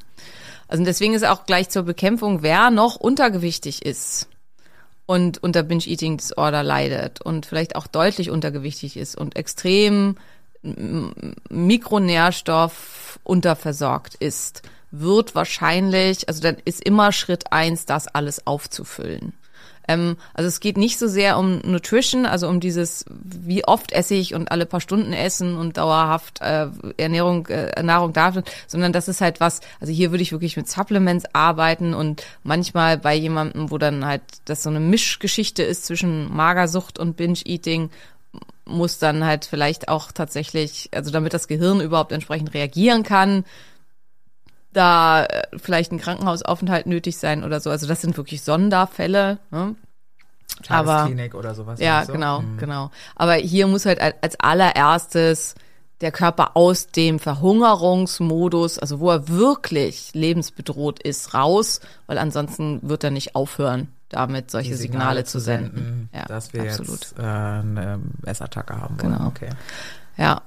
[0.69, 4.29] Also deswegen ist auch gleich zur Bekämpfung, wer noch untergewichtig ist
[5.11, 10.15] und unter Binge-Eating Disorder leidet und vielleicht auch deutlich untergewichtig ist und extrem
[11.49, 19.33] Mikronährstoff unterversorgt ist, wird wahrscheinlich, also dann ist immer Schritt eins, das alles aufzufüllen.
[19.91, 24.15] Ähm, also es geht nicht so sehr um Nutrition, also um dieses, wie oft esse
[24.15, 28.33] ich und alle paar Stunden essen und dauerhaft äh, Ernährung, äh, Nahrung da,
[28.69, 32.99] sondern das ist halt was, also hier würde ich wirklich mit Supplements arbeiten und manchmal
[32.99, 37.91] bei jemandem, wo dann halt das so eine Mischgeschichte ist zwischen Magersucht und Binge-Eating,
[38.65, 43.45] muss dann halt vielleicht auch tatsächlich, also damit das Gehirn überhaupt entsprechend reagieren kann,
[44.73, 47.71] da äh, vielleicht ein Krankenhausaufenthalt nötig sein oder so.
[47.71, 49.39] Also das sind wirklich Sonderfälle.
[49.51, 49.75] Ne?
[50.69, 51.81] Aber Tagesklinik oder sowas.
[51.81, 52.13] ja, du?
[52.13, 52.59] genau, Mhm.
[52.59, 52.91] genau.
[53.17, 55.55] Aber hier muss halt al- als allererstes
[56.01, 63.05] der Körper aus dem Verhungerungsmodus, also wo er wirklich lebensbedroht ist, raus, weil ansonsten wird
[63.05, 66.09] er nicht aufhören, damit solche Die Signale, zu senden.
[66.15, 67.01] Ja, dass wir absolut.
[67.01, 69.13] jetzt äh, eine Essattacke haben wollen.
[69.15, 69.27] Genau.
[69.29, 69.51] Okay.
[70.17, 70.43] Ja,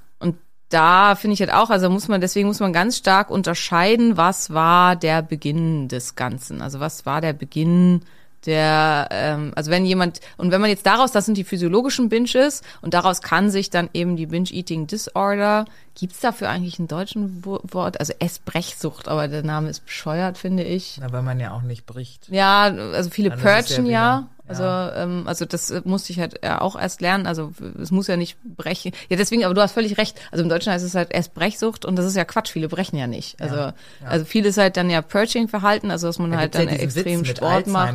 [0.73, 4.53] da finde ich halt auch, also muss man, deswegen muss man ganz stark unterscheiden, was
[4.53, 6.61] war der Beginn des Ganzen?
[6.61, 8.01] Also was war der Beginn
[8.45, 12.61] der, ähm, also wenn jemand, und wenn man jetzt daraus, das sind die physiologischen Binges,
[12.81, 15.63] und daraus kann sich dann eben die Binge-Eating Disorder,
[15.97, 18.01] gibt's dafür eigentlich einen deutschen Wo- Wort?
[18.01, 20.97] Also Essbrechsucht, aber der Name ist bescheuert, finde ich.
[20.99, 22.27] Na, weil man ja auch nicht bricht.
[22.29, 26.39] Ja, also viele es ja purgen ja, Also, ähm, also das äh, musste ich halt
[26.43, 27.27] ja auch erst lernen.
[27.27, 27.51] Also
[27.81, 28.91] es muss ja nicht brechen.
[29.09, 30.19] Ja, deswegen, aber du hast völlig recht.
[30.31, 32.51] Also im Deutschen heißt es halt erst Brechsucht und das ist ja Quatsch.
[32.51, 33.41] Viele brechen ja nicht.
[33.41, 33.73] Also, ja.
[34.05, 37.21] also viel ist halt dann ja Purging-Verhalten, also dass man Da halt dann ja extrem
[37.21, 37.93] Witz mit Sport macht.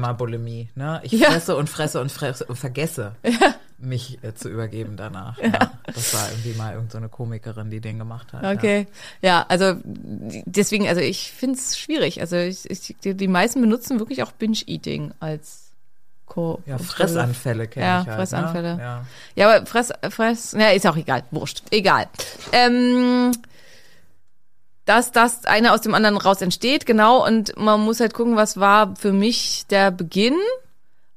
[0.75, 1.01] Ne?
[1.05, 1.31] Ich Ja.
[1.31, 3.13] fresse und fresse und fresse und vergesse,
[3.79, 5.39] mich äh, zu übergeben danach.
[5.39, 5.73] Ja.
[5.87, 8.57] Das war irgendwie mal irgendeine so eine Komikerin, die den gemacht hat.
[8.57, 8.87] Okay,
[9.23, 12.21] ja, also deswegen, also ich finde es schwierig.
[12.21, 15.68] Also ich, ich, die, die meisten benutzen wirklich auch Binge-Eating als
[16.29, 18.17] Co Ja, Fressanfälle kenne Ja, ich halt.
[18.17, 18.77] Fressanfälle.
[18.77, 18.83] Ne?
[18.83, 19.05] Ja.
[19.35, 22.07] Ja, aber Fress, Fress, ja, ist auch egal, wurscht, egal.
[22.53, 23.33] Ähm,
[24.85, 28.59] dass das eine aus dem anderen raus entsteht, genau, und man muss halt gucken, was
[28.59, 30.37] war für mich der Beginn,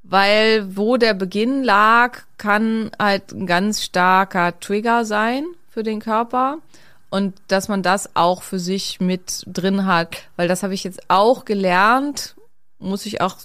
[0.02, 6.58] weil wo der Beginn lag, kann halt ein ganz starker Trigger sein für den Körper
[7.08, 11.08] und dass man das auch für sich mit drin hat, weil das habe ich jetzt
[11.08, 12.34] auch gelernt,
[12.78, 13.36] muss ich auch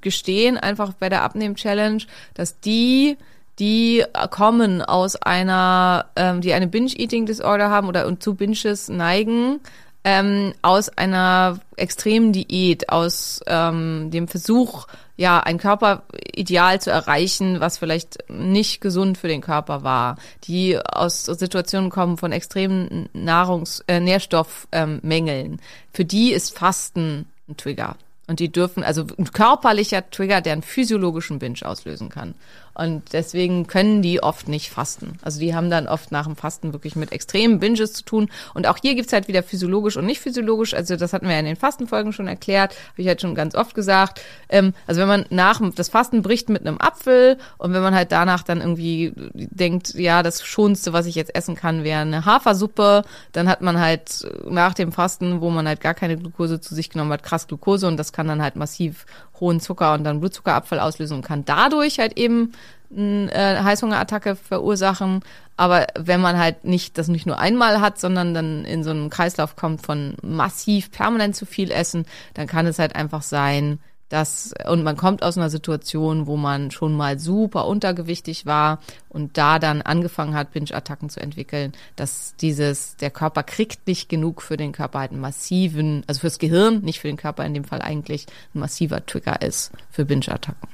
[0.00, 2.02] gestehen, einfach bei der Abnehmen-Challenge,
[2.34, 3.16] dass die,
[3.58, 9.60] die kommen aus einer, ähm, die eine Binge-Eating-Disorder haben oder und zu Binges neigen,
[10.06, 14.86] ähm, aus einer extremen Diät, aus ähm, dem Versuch,
[15.16, 21.24] ja, ein Körperideal zu erreichen, was vielleicht nicht gesund für den Körper war, die aus
[21.24, 25.52] Situationen kommen von extremen Nahrungs-, äh, Nährstoffmängeln.
[25.52, 25.58] Ähm.
[25.92, 27.96] Für die ist Fasten ein Trigger.
[28.26, 32.34] Und die dürfen, also ein körperlicher Trigger, der einen physiologischen Binge auslösen kann.
[32.76, 35.18] Und deswegen können die oft nicht fasten.
[35.22, 38.28] Also die haben dann oft nach dem Fasten wirklich mit extremen Binges zu tun.
[38.52, 40.74] Und auch hier gibt's halt wieder physiologisch und nicht physiologisch.
[40.74, 43.54] Also das hatten wir ja in den Fastenfolgen schon erklärt, habe ich halt schon ganz
[43.54, 44.20] oft gesagt.
[44.50, 47.94] Ähm, also wenn man nach dem- das Fasten bricht mit einem Apfel und wenn man
[47.94, 52.26] halt danach dann irgendwie denkt, ja, das Schonste, was ich jetzt essen kann, wäre eine
[52.26, 56.74] Hafersuppe, dann hat man halt nach dem Fasten, wo man halt gar keine Glucose zu
[56.74, 59.06] sich genommen hat, krass Glucose und das kann dann halt massiv
[59.40, 62.52] hohen Zucker und dann Blutzuckerabfall auslösen und kann dadurch halt eben
[62.94, 65.20] eine äh, Heißhungerattacke verursachen.
[65.56, 69.10] Aber wenn man halt nicht das nicht nur einmal hat, sondern dann in so einen
[69.10, 74.54] Kreislauf kommt von massiv permanent zu viel essen, dann kann es halt einfach sein, dass
[74.68, 79.58] und man kommt aus einer Situation, wo man schon mal super untergewichtig war und da
[79.58, 84.72] dann angefangen hat, Binge-Attacken zu entwickeln, dass dieses der Körper kriegt nicht genug für den
[84.72, 88.26] Körper halt einen massiven, also fürs Gehirn, nicht für den Körper in dem Fall eigentlich
[88.54, 90.68] ein massiver Trigger ist für Binge-Attacken.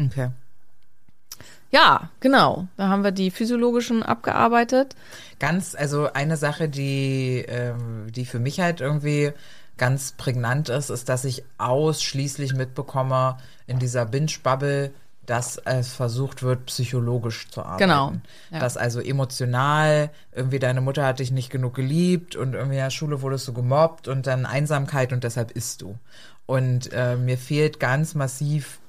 [0.00, 0.30] Okay.
[1.70, 2.66] Ja, genau.
[2.78, 4.96] Da haben wir die physiologischen abgearbeitet.
[5.38, 9.32] Ganz, also eine Sache, die, ähm, die für mich halt irgendwie
[9.78, 14.92] ganz prägnant ist, ist, dass ich ausschließlich mitbekomme in dieser Binge-Bubble,
[15.26, 17.78] dass es versucht wird, psychologisch zu arbeiten.
[17.78, 18.12] Genau,
[18.50, 18.60] ja.
[18.60, 22.90] Dass also emotional irgendwie deine Mutter hat dich nicht genug geliebt und irgendwie in der
[22.90, 25.98] Schule wurdest du gemobbt und dann Einsamkeit und deshalb isst du.
[26.46, 28.80] Und äh, mir fehlt ganz massiv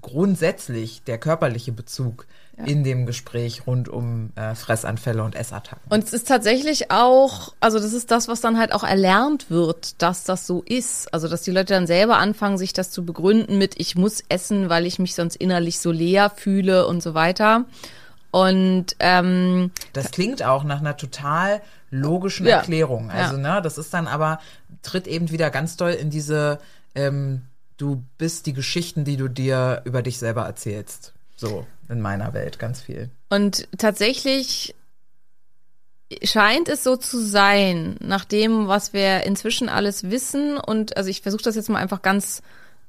[0.00, 2.26] grundsätzlich der körperliche Bezug
[2.64, 5.82] in dem Gespräch rund um äh, Fressanfälle und Essattacken.
[5.90, 10.00] Und es ist tatsächlich auch, also das ist das, was dann halt auch erlernt wird,
[10.00, 11.12] dass das so ist.
[11.12, 14.70] Also dass die Leute dann selber anfangen, sich das zu begründen mit, ich muss essen,
[14.70, 17.66] weil ich mich sonst innerlich so leer fühle und so weiter.
[18.30, 22.56] Und ähm, Das klingt auch nach einer total logischen Ja.
[22.58, 23.10] Erklärung.
[23.10, 24.40] Also, ne, das ist dann aber,
[24.82, 26.58] tritt eben wieder ganz doll in diese,
[26.94, 27.42] ähm,
[27.76, 31.12] du bist die Geschichten, die du dir über dich selber erzählst.
[31.36, 33.10] So, in meiner Welt ganz viel.
[33.28, 34.74] Und tatsächlich
[36.22, 40.56] scheint es so zu sein, nach dem, was wir inzwischen alles wissen.
[40.56, 42.42] Und also ich versuche das jetzt mal einfach ganz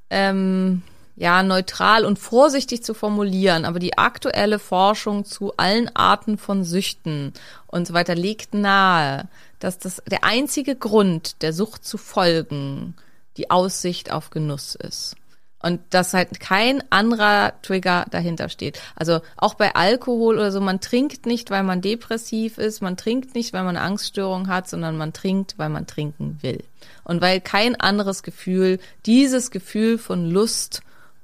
[0.10, 0.83] ähm,
[1.17, 3.65] ja neutral und vorsichtig zu formulieren.
[3.65, 7.33] Aber die aktuelle Forschung zu allen Arten von Süchten
[7.65, 9.27] und so weiter legt nahe,
[9.60, 12.95] dass das der einzige Grund, der Sucht zu folgen,
[13.38, 15.16] die Aussicht auf Genuss ist.
[15.60, 18.80] Und dass halt kein anderer Trigger dahinter steht.
[18.96, 23.34] Also auch bei Alkohol oder so, man trinkt nicht, weil man depressiv ist, man trinkt
[23.34, 26.63] nicht, weil man eine Angststörung hat, sondern man trinkt, weil man trinken will.
[27.04, 30.82] Und weil kein anderes Gefühl dieses Gefühl von Lust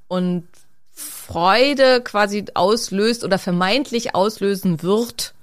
[0.08, 0.48] und
[0.92, 5.34] Freude quasi auslöst oder vermeintlich auslösen wird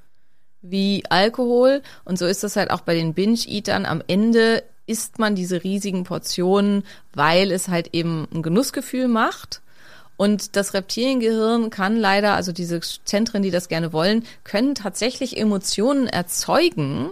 [0.62, 1.82] wie Alkohol.
[2.04, 3.86] Und so ist das halt auch bei den Binge-Eatern.
[3.86, 6.82] Am Ende isst man diese riesigen Portionen,
[7.14, 9.62] weil es halt eben ein Genussgefühl macht.
[10.16, 16.08] Und das Reptiliengehirn kann leider, also diese Zentren, die das gerne wollen, können tatsächlich Emotionen
[16.08, 17.10] erzeugen,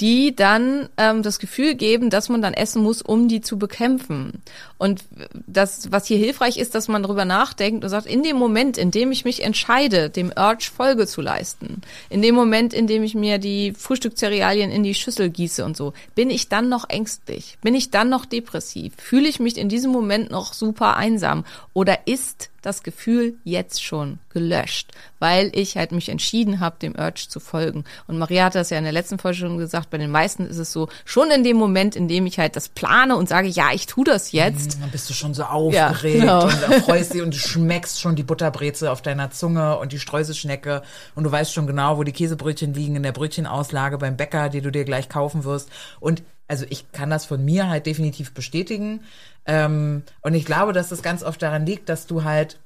[0.00, 4.42] die dann ähm, das Gefühl geben, dass man dann essen muss, um die zu bekämpfen.
[4.78, 5.04] Und
[5.46, 8.90] das, was hier hilfreich ist, dass man darüber nachdenkt und sagt, in dem Moment, in
[8.90, 13.14] dem ich mich entscheide, dem Urge Folge zu leisten, in dem Moment, in dem ich
[13.14, 17.58] mir die Frühstückszerealien in die Schüssel gieße und so, bin ich dann noch ängstlich?
[17.60, 18.94] Bin ich dann noch depressiv?
[18.96, 21.44] Fühle ich mich in diesem Moment noch super einsam?
[21.74, 27.26] Oder ist das Gefühl jetzt schon gelöscht, weil ich halt mich entschieden habe, dem Urge
[27.28, 27.84] zu folgen.
[28.06, 30.58] Und Maria hat das ja in der letzten Folge schon gesagt, bei den meisten ist
[30.58, 33.70] es so, schon in dem Moment, in dem ich halt das plane und sage, ja,
[33.72, 36.44] ich tu das jetzt, Dann bist du schon so aufgeregt genau.
[36.44, 36.52] und
[36.84, 40.82] freust dich und du schmeckst schon die Butterbreze auf deiner Zunge und die Streuselschnecke
[41.14, 44.60] und du weißt schon genau, wo die Käsebrötchen liegen in der Brötchenauslage beim Bäcker, die
[44.60, 45.70] du dir gleich kaufen wirst.
[45.98, 49.04] Und also ich kann das von mir halt definitiv bestätigen.
[49.46, 52.58] Ähm, und ich glaube, dass das ganz oft daran liegt, dass du halt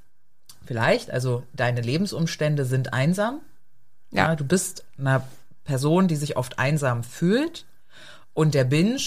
[0.64, 3.40] vielleicht, also deine Lebensumstände sind einsam.
[4.10, 4.28] Ja.
[4.28, 5.22] Ja, du bist eine
[5.64, 7.66] Person, die sich oft einsam fühlt
[8.32, 9.02] und der Binge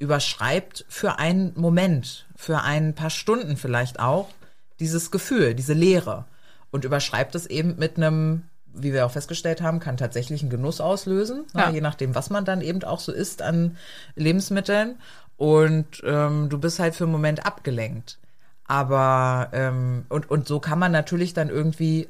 [0.00, 4.28] überschreibt für einen Moment, für ein paar Stunden vielleicht auch
[4.80, 6.24] dieses Gefühl, diese Leere
[6.72, 8.42] und überschreibt es eben mit einem,
[8.76, 11.68] wie wir auch festgestellt haben, kann tatsächlich einen Genuss auslösen, Ja.
[11.68, 13.76] ne, je nachdem, was man dann eben auch so isst an
[14.14, 14.96] Lebensmitteln
[15.36, 18.18] und ähm, du bist halt für einen Moment abgelenkt.
[18.68, 22.08] Aber ähm, und, und so kann man natürlich dann irgendwie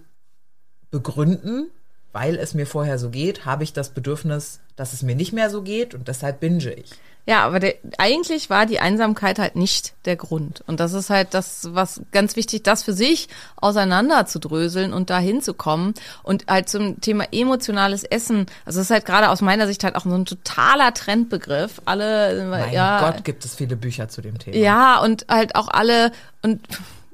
[0.91, 1.69] begründen,
[2.13, 5.51] weil es mir vorher so geht, habe ich das Bedürfnis, dass es mir nicht mehr
[5.51, 6.93] so geht und deshalb binge ich.
[7.29, 10.63] Ja, aber der, eigentlich war die Einsamkeit halt nicht der Grund.
[10.69, 15.11] Und das ist halt das, was ganz wichtig, das für sich auseinander zu dröseln und
[15.11, 15.95] da hinzukommen.
[16.23, 18.47] Und halt zum Thema emotionales Essen.
[18.65, 21.83] Also das ist halt gerade aus meiner Sicht halt auch so ein totaler Trendbegriff.
[21.85, 24.57] Alle, Mein ja, Gott, gibt es viele Bücher zu dem Thema.
[24.57, 26.13] ja, und halt auch alle,
[26.43, 26.61] und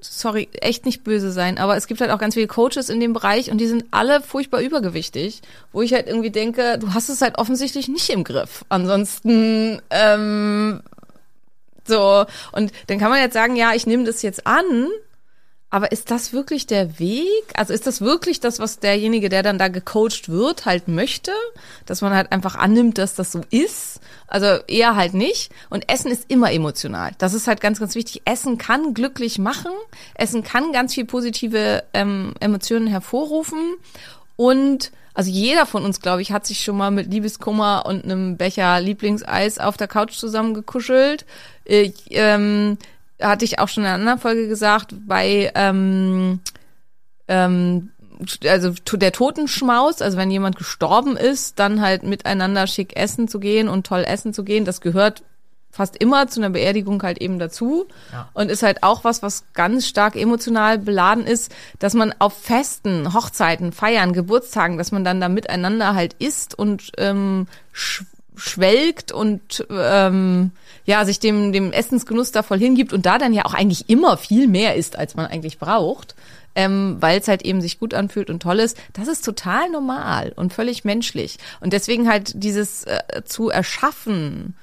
[0.03, 3.13] sorry, echt nicht böse sein, aber es gibt halt auch ganz viele Coaches in dem
[3.13, 5.41] Bereich und die sind alle furchtbar übergewichtig,
[5.73, 8.65] wo ich halt irgendwie denke, du hast es halt offensichtlich nicht im Griff.
[8.69, 10.83] Ansonsten, ähm,
[11.87, 14.89] so, und dann kann man jetzt sagen, ja, ich nehme das jetzt an,
[15.73, 17.45] aber ist das wirklich der Weg?
[17.55, 21.33] Also ist das wirklich das, was derjenige, der dann da gecoacht wird, halt möchte?
[21.87, 23.99] Dass man halt einfach annimmt, dass das so ist?
[24.27, 25.51] Also eher halt nicht.
[25.71, 27.13] Und Essen ist immer emotional.
[27.17, 28.21] Das ist halt ganz, ganz wichtig.
[28.27, 29.73] Essen kann glücklich machen.
[30.13, 33.77] Essen kann ganz viel positive ähm, Emotionen hervorrufen.
[34.37, 38.37] Und also jeder von uns, glaube ich, hat sich schon mal mit Liebeskummer und einem
[38.37, 41.25] Becher Lieblingseis auf der Couch zusammengekuschelt.
[41.65, 42.77] Ich, ähm,
[43.23, 46.41] hatte ich auch schon in einer anderen Folge gesagt, bei ähm,
[47.29, 47.91] ähm,
[48.47, 53.69] also der Totenschmaus, also wenn jemand gestorben ist, dann halt miteinander schick essen zu gehen
[53.69, 55.23] und toll essen zu gehen, das gehört
[55.71, 58.29] fast immer zu einer Beerdigung halt eben dazu Ja.
[58.35, 63.15] und ist halt auch was, was ganz stark emotional beladen ist, dass man auf Festen,
[63.15, 67.47] Hochzeiten, Feiern, Geburtstagen, dass man dann da miteinander halt isst und ähm,
[68.37, 70.53] schwelgt und ähm,
[70.85, 74.17] ja sich dem dem Essensgenuss da voll hingibt und da dann ja auch eigentlich immer
[74.17, 76.15] viel mehr isst, als man eigentlich braucht,
[76.55, 78.77] ähm, weil es halt eben sich gut anfühlt und toll ist.
[78.93, 84.57] Das ist total normal und völlig menschlich und deswegen halt dieses äh, zu erschaffen,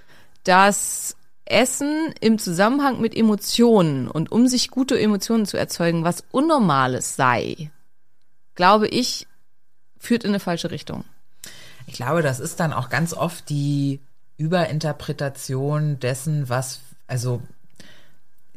[0.43, 1.15] dass
[1.45, 7.71] Essen im Zusammenhang mit Emotionen und um sich gute Emotionen zu erzeugen, was Unnormales sei,
[8.55, 9.27] glaube ich,
[9.97, 11.03] führt in eine falsche Richtung.
[11.89, 13.99] Ich glaube, das ist dann auch ganz oft die
[14.37, 17.41] Überinterpretation dessen, was, also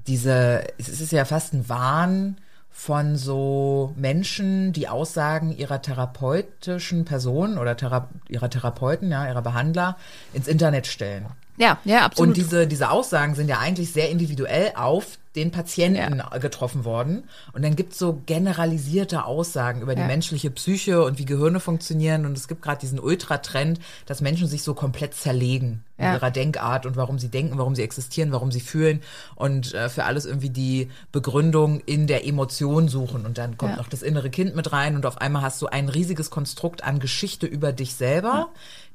[0.06, 2.36] diese, es ist ja fast ein Wahn
[2.70, 9.96] von so Menschen, die Aussagen ihrer therapeutischen Person oder Thera ihrer Therapeuten, ja, ihrer Behandler
[10.34, 11.24] ins Internet stellen.
[11.56, 12.28] Ja, ja, absolut.
[12.28, 17.24] Und diese, diese Aussagen sind ja eigentlich sehr individuell auf den Patienten getroffen worden.
[17.52, 20.06] Und dann gibt's so generalisierte Aussagen über die Ja.
[20.06, 22.26] menschliche Psyche und wie Gehirne funktionieren.
[22.26, 26.14] Und es gibt gerade diesen Ultratrend, dass Menschen sich so komplett zerlegen in Ja.
[26.14, 29.00] ihrer Denkart und warum sie denken, warum sie existieren, warum sie fühlen
[29.34, 33.24] und äh, für alles irgendwie die Begründung in der Emotion suchen.
[33.24, 33.76] Und dann kommt Ja.
[33.78, 36.98] noch das innere Kind mit rein und auf einmal hast du ein riesiges Konstrukt an
[36.98, 38.48] Geschichte über dich selber,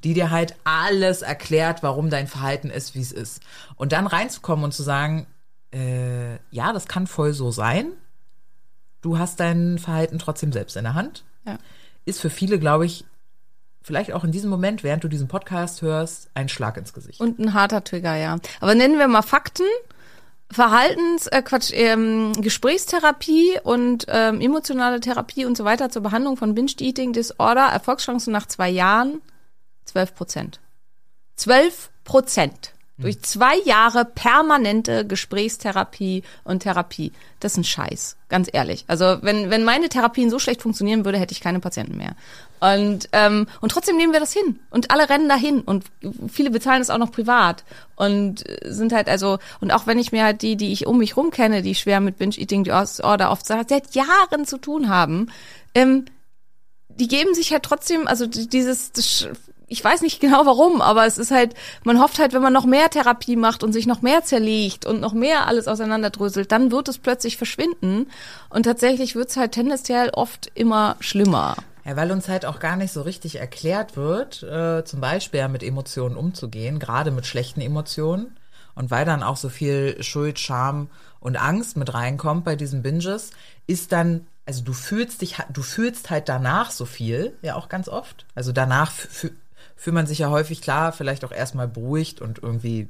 [0.04, 3.40] die dir halt alles erklärt, warum dein Verhalten ist, wie es ist.
[3.76, 5.26] Und dann reinzukommen und zu sagen,
[5.72, 7.92] äh, ja, das kann voll so sein.
[9.00, 11.24] Du hast dein Verhalten trotzdem selbst in der Hand.
[11.46, 11.58] Ja.
[12.04, 13.04] Ist für viele, glaube ich,
[13.82, 17.20] vielleicht auch in diesem Moment, während du diesen Podcast hörst, ein Schlag ins Gesicht.
[17.20, 18.38] Und ein harter Trigger, ja.
[18.60, 19.66] Aber nennen wir mal Fakten.
[20.50, 26.54] Verhaltens, äh, Quatsch, ähm, Gesprächstherapie und ähm, emotionale Therapie und so weiter zur Behandlung von
[26.54, 29.20] Binge-Eating Disorder, Erfolgschancen nach zwei Jahren,
[29.84, 30.60] 12 Prozent.
[31.36, 32.72] 12 Prozent.
[33.00, 37.12] Durch zwei Jahre permanente Gesprächstherapie und Therapie.
[37.38, 38.84] Das ist ein Scheiß, ganz ehrlich.
[38.88, 42.16] Also wenn, wenn meine Therapien so schlecht funktionieren würde, hätte ich keine Patienten mehr.
[42.58, 44.58] Und, ähm, und trotzdem nehmen wir das hin.
[44.70, 45.60] Und alle rennen dahin.
[45.60, 45.84] Und
[46.28, 47.62] viele bezahlen es auch noch privat.
[47.94, 51.16] Und sind halt also, und auch wenn ich mir halt die, die ich um mich
[51.16, 55.30] rum kenne, die schwer mit Binge-Eating Disorder oft seit Jahren zu tun haben,
[55.76, 56.06] ähm,
[56.88, 59.28] die geben sich halt trotzdem, also die- dieses, das,
[59.68, 61.54] ich weiß nicht genau warum, aber es ist halt,
[61.84, 65.00] man hofft halt, wenn man noch mehr Therapie macht und sich noch mehr zerlegt und
[65.00, 68.10] noch mehr alles auseinanderdröselt, dann wird es plötzlich verschwinden.
[68.50, 71.56] Und tatsächlich wird es halt tendenziell oft immer schlimmer.
[71.84, 75.48] Ja, weil uns halt auch gar nicht so richtig erklärt wird, äh, zum Beispiel ja
[75.48, 78.36] mit Emotionen umzugehen, gerade mit schlechten Emotionen.
[78.74, 80.88] Und weil dann auch so viel Schuld, Scham
[81.18, 83.30] und Angst mit reinkommt bei diesen Binges,
[83.66, 87.88] ist dann, also du fühlst dich, du fühlst halt danach so viel, ja auch ganz
[87.88, 88.24] oft.
[88.34, 88.92] Also danach
[89.78, 92.88] fühlt man sich ja häufig klar, vielleicht auch erstmal beruhigt und irgendwie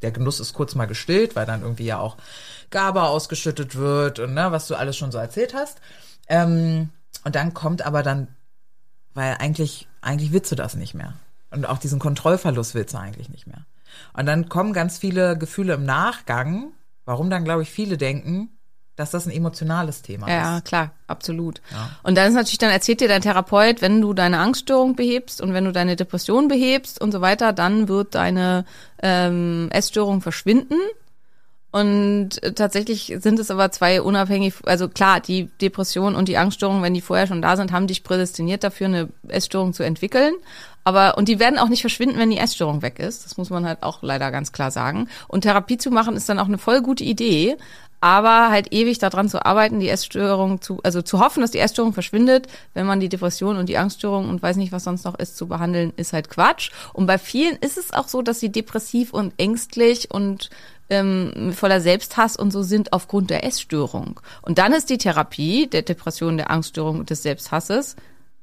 [0.00, 2.16] der Genuss ist kurz mal gestillt, weil dann irgendwie ja auch
[2.70, 5.80] GABA ausgeschüttet wird und ne, was du alles schon so erzählt hast.
[6.28, 6.88] Ähm,
[7.24, 8.28] und dann kommt aber dann,
[9.14, 11.12] weil eigentlich, eigentlich willst du das nicht mehr.
[11.50, 13.66] Und auch diesen Kontrollverlust willst du eigentlich nicht mehr.
[14.14, 16.72] Und dann kommen ganz viele Gefühle im Nachgang,
[17.04, 18.48] warum dann, glaube ich, viele denken,
[19.02, 20.64] dass das ein emotionales Thema Ja, ist.
[20.64, 21.60] klar, absolut.
[22.04, 25.52] Und dann ist natürlich, dann erzählt dir dein Therapeut, wenn du deine Angststörung behebst und
[25.52, 28.64] wenn du deine Depression behebst und so weiter, dann wird deine
[29.02, 30.76] ähm, Essstörung verschwinden.
[31.72, 36.82] Und äh, tatsächlich sind es aber zwei unabhängig, also klar, die Depression und die Angststörung,
[36.82, 40.34] wenn die vorher schon da sind, haben dich prädestiniert dafür, eine Essstörung zu entwickeln.
[40.84, 43.24] Aber, und die werden auch nicht verschwinden, wenn die Essstörung weg ist.
[43.24, 45.08] Das muss man halt auch leider ganz klar sagen.
[45.28, 47.56] Und Therapie zu machen ist dann auch eine voll gute Idee.
[48.02, 51.92] Aber halt ewig daran zu arbeiten, die Essstörung zu, also zu hoffen, dass die Essstörung
[51.92, 55.36] verschwindet, wenn man die Depression und die Angststörung und weiß nicht, was sonst noch ist,
[55.36, 56.72] zu behandeln, ist halt Quatsch.
[56.92, 60.50] Und bei vielen ist es auch so, dass sie depressiv und ängstlich und
[60.90, 64.18] ähm, voller Selbsthass und so sind aufgrund der Essstörung.
[64.42, 67.94] Und dann ist die Therapie der Depression, der Angststörung und des Selbsthasses,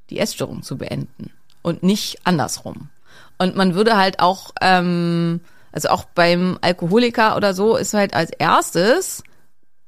[0.08, 2.88] die Essstörung zu beenden und nicht andersrum.
[3.36, 5.40] Und man würde halt auch, ähm,
[5.70, 9.22] also auch beim Alkoholiker oder so, ist halt als erstes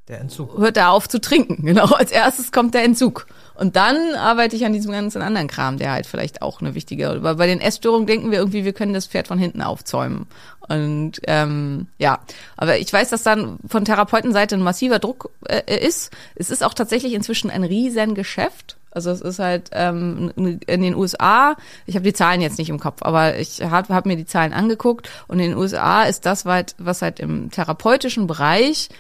[0.09, 0.59] Der Entzug.
[0.59, 1.65] hört er auf zu trinken.
[1.73, 3.27] Genau, als erstes kommt der Entzug.
[3.55, 7.23] Und dann arbeite ich an diesem ganzen anderen Kram, der halt vielleicht auch eine wichtige,
[7.23, 10.27] weil bei den Essstörungen denken wir irgendwie, wir können das Pferd von hinten aufzäumen.
[10.69, 12.19] Und ähm, ja,
[12.57, 16.13] aber ich weiß, dass dann von Therapeutenseite ein massiver Druck äh, ist.
[16.35, 18.77] Es ist auch tatsächlich inzwischen ein riesen Geschäft.
[18.91, 22.79] Also es ist halt ähm, in den USA, ich habe die Zahlen jetzt nicht im
[22.79, 26.45] Kopf, aber ich habe hab mir die Zahlen angeguckt und in den USA ist das,
[26.45, 28.91] was halt im therapeutischen Bereich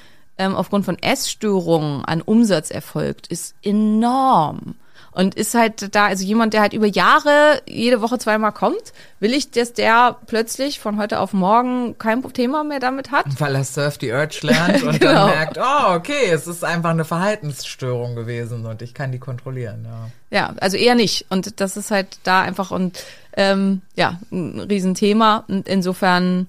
[0.42, 4.74] ähm, aufgrund von Essstörungen an Umsatz erfolgt, ist enorm.
[5.14, 9.34] Und ist halt da, also jemand, der halt über Jahre jede Woche zweimal kommt, will
[9.34, 13.26] ich, dass der plötzlich von heute auf morgen kein Thema mehr damit hat?
[13.38, 15.26] Weil er Surf the Urge lernt und Genau.
[15.26, 19.84] dann merkt, oh, okay, es ist einfach eine Verhaltensstörung gewesen und ich kann die kontrollieren.
[19.84, 20.08] Ja.
[20.38, 21.26] Ja, also eher nicht.
[21.28, 23.04] Und das ist halt da einfach und
[23.36, 25.44] ähm, ja, ein Riesenthema.
[25.46, 26.48] Und insofern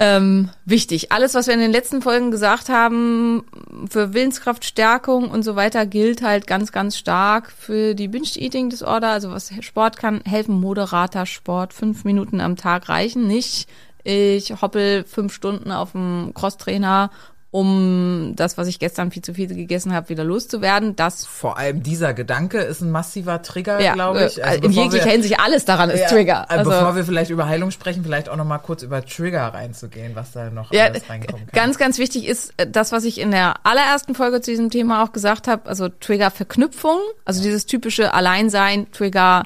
[0.00, 1.10] ähm, wichtig.
[1.10, 3.44] Alles, was wir in den letzten Folgen gesagt haben,
[3.90, 9.08] für Willenskraftstärkung und so weiter, gilt halt ganz, ganz stark für die Binge-Eating-Disorder.
[9.08, 13.68] Also was Sport kann helfen, moderater Sport, fünf Minuten am Tag reichen nicht.
[14.04, 17.10] Ich hoppel fünf Stunden auf dem Crosstrainer,
[17.50, 20.96] um das, was ich gestern viel zu viel gegessen habe, wieder loszuwerden.
[20.96, 24.42] Das Vor allem dieser Gedanke ist ein massiver Trigger, ja, glaube ich.
[24.42, 26.46] äh, in bevor jeglicher wir- Hinsicht alles daran ist Ja, Trigger.
[26.50, 29.46] äh, Also, bevor wir vielleicht über Heilung sprechen, vielleicht auch noch mal kurz über Trigger
[29.54, 31.54] reinzugehen, was da noch ja, alles reinkommen kann.
[31.54, 35.02] ganz, ganz wichtig ist äh, das, was ich in der allerersten Folge zu diesem Thema
[35.02, 39.44] auch gesagt habe, also Trigger-Verknüpfung, also dieses typische Alleinsein, Trigger,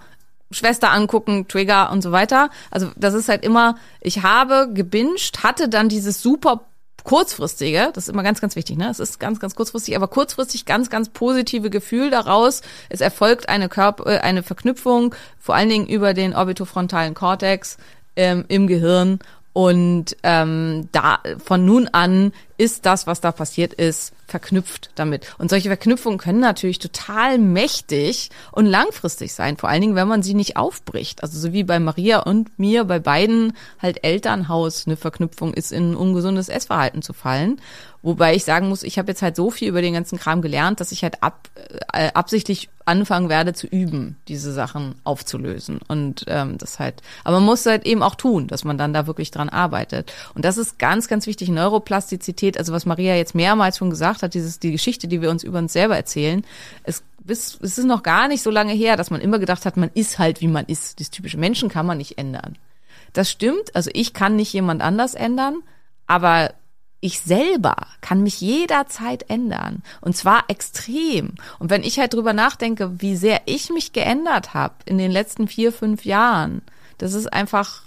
[0.51, 2.51] Schwester angucken, Trigger und so weiter.
[2.71, 6.63] Also das ist halt immer, ich habe gebinged, hatte dann dieses super
[7.05, 8.89] kurzfristige, das ist immer ganz, ganz wichtig, ne?
[8.91, 12.63] Es ist ganz, ganz kurzfristig, aber kurzfristig ganz, ganz positive Gefühl daraus.
[12.89, 17.77] Es erfolgt eine Körper, äh, eine Verknüpfung, vor allen Dingen über den orbitofrontalen Kortex
[18.17, 19.19] ähm, im Gehirn.
[19.55, 22.33] Und ähm, da von nun an
[22.63, 25.27] ist das, was da passiert ist, verknüpft damit.
[25.39, 30.23] Und solche Verknüpfungen können natürlich total mächtig und langfristig sein, vor allen Dingen, wenn man
[30.23, 31.25] sie nicht aufbricht.
[31.25, 35.91] Also so wie bei Maria und mir, bei beiden halt Elternhaus eine Verknüpfung ist, in
[35.91, 37.61] ein ungesundes Essverhalten zu fallen.
[38.03, 40.81] Wobei ich sagen muss, ich habe jetzt halt so viel über den ganzen Kram gelernt,
[40.81, 41.49] dass ich halt ab,
[41.93, 45.79] äh, absichtlich anfangen werde zu üben, diese Sachen aufzulösen.
[45.87, 49.07] Und ähm, das halt, aber man muss halt eben auch tun, dass man dann da
[49.07, 50.13] wirklich dran arbeitet.
[50.35, 54.35] Und das ist ganz, ganz wichtig, Neuroplastizität, also was Maria jetzt mehrmals schon gesagt hat,
[54.35, 56.45] dieses, die Geschichte, die wir uns über uns selber erzählen.
[56.85, 59.77] Es, bis, es ist noch gar nicht so lange her, dass man immer gedacht hat,
[59.77, 61.01] man ist halt, wie man ist.
[61.01, 62.57] Das typische Menschen kann man nicht ändern.
[63.13, 65.63] Das stimmt, also ich kann nicht jemand anders ändern,
[66.07, 66.55] aber
[67.01, 69.83] ich selber kann mich jederzeit ändern.
[70.01, 71.35] Und zwar extrem.
[71.59, 75.49] Und wenn ich halt drüber nachdenke, wie sehr ich mich geändert habe in den letzten
[75.49, 76.63] vier, fünf Jahren,
[76.99, 77.83] das ist einfach,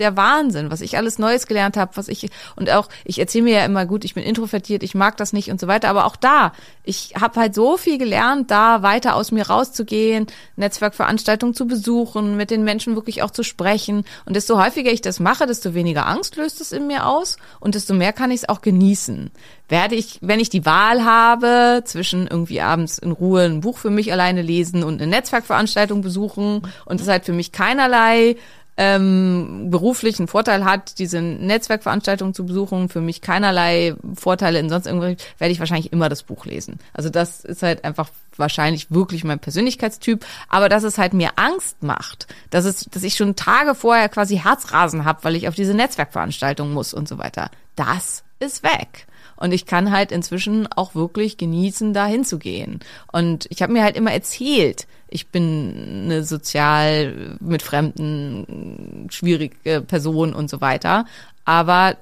[0.00, 3.58] der Wahnsinn, was ich alles Neues gelernt habe, was ich und auch ich erzähle mir
[3.58, 6.16] ja immer gut, ich bin introvertiert, ich mag das nicht und so weiter, aber auch
[6.16, 10.26] da, ich habe halt so viel gelernt, da weiter aus mir rauszugehen,
[10.56, 15.20] Netzwerkveranstaltungen zu besuchen, mit den Menschen wirklich auch zu sprechen und desto häufiger ich das
[15.20, 18.48] mache, desto weniger Angst löst es in mir aus und desto mehr kann ich es
[18.48, 19.30] auch genießen.
[19.68, 23.90] Werde ich, wenn ich die Wahl habe, zwischen irgendwie abends in Ruhe ein Buch für
[23.90, 28.36] mich alleine lesen und eine Netzwerkveranstaltung besuchen und es halt für mich keinerlei
[28.82, 35.18] ähm, beruflichen Vorteil hat, diese Netzwerkveranstaltung zu besuchen, für mich keinerlei Vorteile in sonst irgendwie,
[35.36, 36.78] werde ich wahrscheinlich immer das Buch lesen.
[36.94, 41.82] Also das ist halt einfach wahrscheinlich wirklich mein Persönlichkeitstyp, aber dass es halt mir Angst
[41.82, 45.74] macht, dass es, dass ich schon Tage vorher quasi Herzrasen habe, weil ich auf diese
[45.74, 47.50] Netzwerkveranstaltung muss und so weiter.
[47.76, 49.06] Das ist weg.
[49.36, 52.80] Und ich kann halt inzwischen auch wirklich genießen, da hinzugehen.
[53.10, 60.34] Und ich habe mir halt immer erzählt, ich bin eine sozial mit Fremden schwierige Person
[60.34, 61.06] und so weiter.
[61.44, 61.96] Aber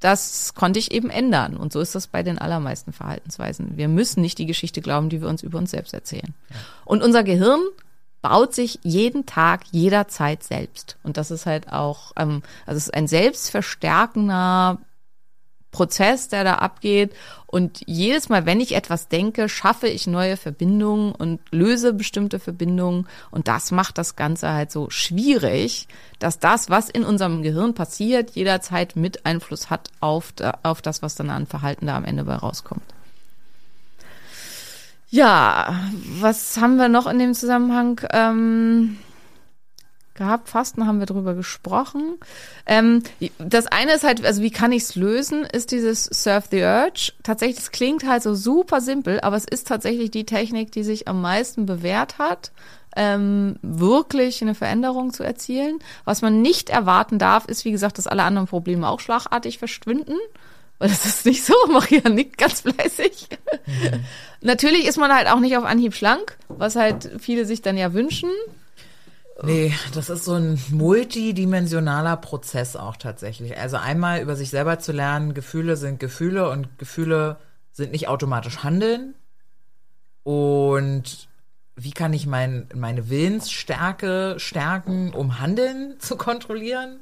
[0.00, 1.56] das konnte ich eben ändern.
[1.56, 3.76] Und so ist das bei den allermeisten Verhaltensweisen.
[3.76, 6.34] Wir müssen nicht die Geschichte glauben, die wir uns über uns selbst erzählen.
[6.84, 7.60] Und unser Gehirn
[8.20, 10.96] baut sich jeden Tag, jederzeit selbst.
[11.04, 14.78] Und das ist halt auch, ähm, also es ist ein selbstverstärkender
[15.74, 17.12] Prozess, der da abgeht.
[17.46, 23.08] Und jedes Mal, wenn ich etwas denke, schaffe ich neue Verbindungen und löse bestimmte Verbindungen.
[23.32, 25.88] Und das macht das Ganze halt so schwierig,
[26.20, 31.16] dass das, was in unserem Gehirn passiert, jederzeit mit Einfluss hat auf, auf das, was
[31.16, 32.84] dann an Verhalten da am Ende bei rauskommt.
[35.10, 35.80] Ja,
[36.20, 38.00] was haben wir noch in dem Zusammenhang?
[38.12, 38.98] Ähm
[40.14, 40.48] gehabt.
[40.48, 42.16] Fasten haben wir drüber gesprochen.
[42.66, 43.02] Ähm,
[43.38, 47.12] das eine ist halt, also wie kann ich es lösen, ist dieses Surf the Urge.
[47.22, 51.08] Tatsächlich, es klingt halt so super simpel, aber es ist tatsächlich die Technik, die sich
[51.08, 52.52] am meisten bewährt hat.
[52.96, 55.80] Ähm, wirklich eine Veränderung zu erzielen.
[56.04, 60.16] Was man nicht erwarten darf, ist, wie gesagt, dass alle anderen Probleme auch schlagartig verschwinden.
[60.78, 63.28] Weil das ist nicht so, Maria nickt ganz fleißig.
[63.66, 64.04] Mhm.
[64.42, 67.94] Natürlich ist man halt auch nicht auf Anhieb schlank, was halt viele sich dann ja
[67.94, 68.30] wünschen.
[69.42, 73.58] Nee, das ist so ein multidimensionaler Prozess auch tatsächlich.
[73.58, 77.36] Also einmal über sich selber zu lernen, Gefühle sind Gefühle und Gefühle
[77.72, 79.14] sind nicht automatisch Handeln.
[80.22, 81.28] Und
[81.76, 87.00] wie kann ich mein, meine Willensstärke stärken, um Handeln zu kontrollieren?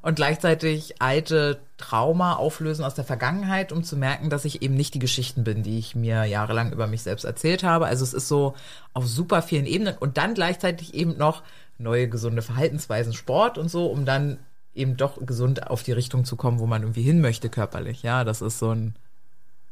[0.00, 4.94] Und gleichzeitig alte Trauma auflösen aus der Vergangenheit, um zu merken, dass ich eben nicht
[4.94, 7.86] die Geschichten bin, die ich mir jahrelang über mich selbst erzählt habe.
[7.86, 8.54] Also es ist so
[8.94, 11.42] auf super vielen Ebenen und dann gleichzeitig eben noch
[11.78, 14.38] neue gesunde Verhaltensweisen, Sport und so, um dann
[14.74, 18.02] eben doch gesund auf die Richtung zu kommen, wo man irgendwie hin möchte körperlich.
[18.02, 18.94] Ja, das ist so ein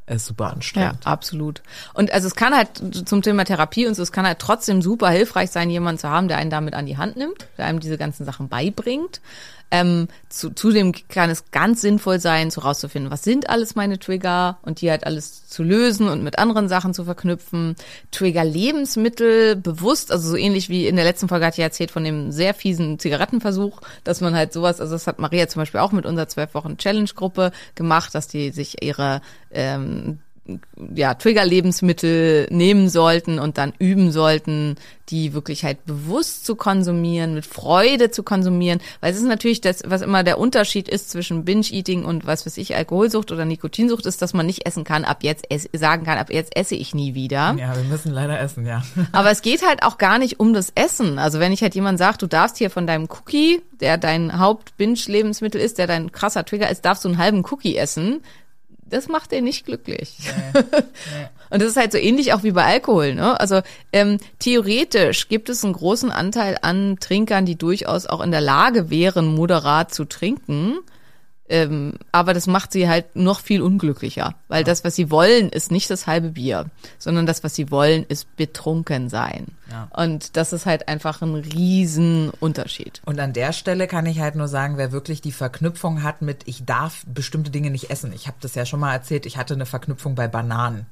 [0.07, 1.05] ist super anstrengend.
[1.05, 1.63] Ja, absolut.
[1.95, 5.09] Und also es kann halt zum Thema Therapie und so, es kann halt trotzdem super
[5.09, 7.97] hilfreich sein, jemanden zu haben, der einen damit an die Hand nimmt, der einem diese
[7.97, 9.21] ganzen Sachen beibringt.
[9.71, 14.59] Ähm, zu, zudem kann es ganz sinnvoll sein, so rauszufinden, was sind alles meine Trigger
[14.63, 17.77] und die halt alles zu lösen und mit anderen Sachen zu verknüpfen.
[18.11, 22.33] Trigger-Lebensmittel bewusst, also so ähnlich wie in der letzten Folge hat ja erzählt von dem
[22.33, 26.07] sehr fiesen Zigarettenversuch, dass man halt sowas, also das hat Maria zum Beispiel auch mit
[26.07, 29.21] unserer zwölf Wochen Challenge-Gruppe gemacht, dass die sich ihre
[29.53, 30.19] ähm,
[30.95, 34.77] ja, Trigger-Lebensmittel nehmen sollten und dann üben sollten,
[35.09, 39.83] die wirklich halt bewusst zu konsumieren, mit Freude zu konsumieren, weil es ist natürlich das,
[39.87, 44.23] was immer der Unterschied ist zwischen Binge-Eating und was weiß ich, Alkoholsucht oder Nikotinsucht ist,
[44.23, 47.57] dass man nicht essen kann, ab jetzt sagen kann, ab jetzt esse ich nie wieder.
[47.59, 48.83] Ja, wir müssen leider essen, ja.
[49.13, 51.19] Aber es geht halt auch gar nicht um das Essen.
[51.19, 55.61] Also wenn ich halt jemand sagt, du darfst hier von deinem Cookie, der dein Haupt-Binge-Lebensmittel
[55.61, 58.21] ist, der dein krasser Trigger ist, darfst du einen halben Cookie essen,
[58.91, 60.17] das macht den nicht glücklich.
[60.55, 61.29] Nee, nee.
[61.51, 63.15] Und das ist halt so ähnlich auch wie bei Alkohol.
[63.15, 63.39] Ne?
[63.41, 63.61] Also
[63.93, 68.91] ähm, theoretisch gibt es einen großen Anteil an Trinkern, die durchaus auch in der Lage
[68.91, 70.79] wären, moderat zu trinken.
[71.51, 75.73] Ähm, aber das macht sie halt noch viel unglücklicher, weil das, was sie wollen, ist
[75.73, 79.49] nicht das halbe Bier, sondern das, was sie wollen, ist betrunken sein.
[79.69, 79.89] Ja.
[79.97, 83.03] Und das ist halt einfach ein Riesenunterschied.
[83.05, 86.47] Und an der Stelle kann ich halt nur sagen, wer wirklich die Verknüpfung hat mit,
[86.47, 88.13] ich darf bestimmte Dinge nicht essen.
[88.13, 90.87] Ich habe das ja schon mal erzählt, ich hatte eine Verknüpfung bei Bananen.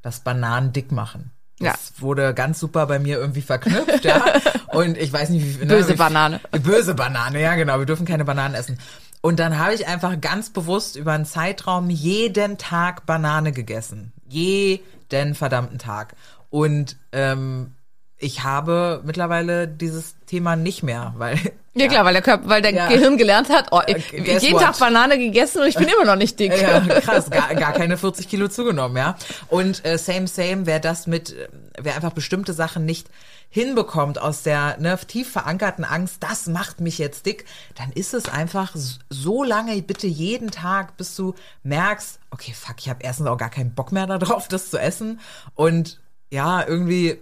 [0.00, 1.32] Das Bananen dick machen.
[1.58, 2.02] Das ja.
[2.02, 4.24] wurde ganz super bei mir irgendwie verknüpft, ja.
[4.72, 6.40] Und ich weiß nicht, wie ne, Böse Banane.
[6.62, 7.78] Böse Banane, ja, genau.
[7.78, 8.78] Wir dürfen keine Bananen essen.
[9.22, 14.12] Und dann habe ich einfach ganz bewusst über einen Zeitraum jeden Tag Banane gegessen.
[14.28, 16.14] Jeden verdammten Tag.
[16.50, 17.72] Und ähm,
[18.18, 21.38] ich habe mittlerweile dieses Thema nicht mehr, weil
[21.74, 22.88] ja, klar, weil der Körper, weil der ja.
[22.88, 24.62] Gehirn gelernt hat, oh, äh, jeden what?
[24.62, 26.52] Tag Banane gegessen und ich bin immer noch nicht dick.
[26.60, 29.16] Ja, krass, gar, gar keine 40 Kilo zugenommen, ja.
[29.48, 31.34] Und äh, same, same, wer das mit,
[31.80, 33.08] wer einfach bestimmte Sachen nicht
[33.52, 37.44] hinbekommt aus der ne, tief verankerten Angst, das macht mich jetzt dick,
[37.74, 38.74] dann ist es einfach
[39.10, 43.50] so lange, bitte jeden Tag, bis du merkst, okay, fuck, ich habe erstens auch gar
[43.50, 45.20] keinen Bock mehr darauf, das zu essen
[45.54, 46.00] und
[46.30, 47.20] ja, irgendwie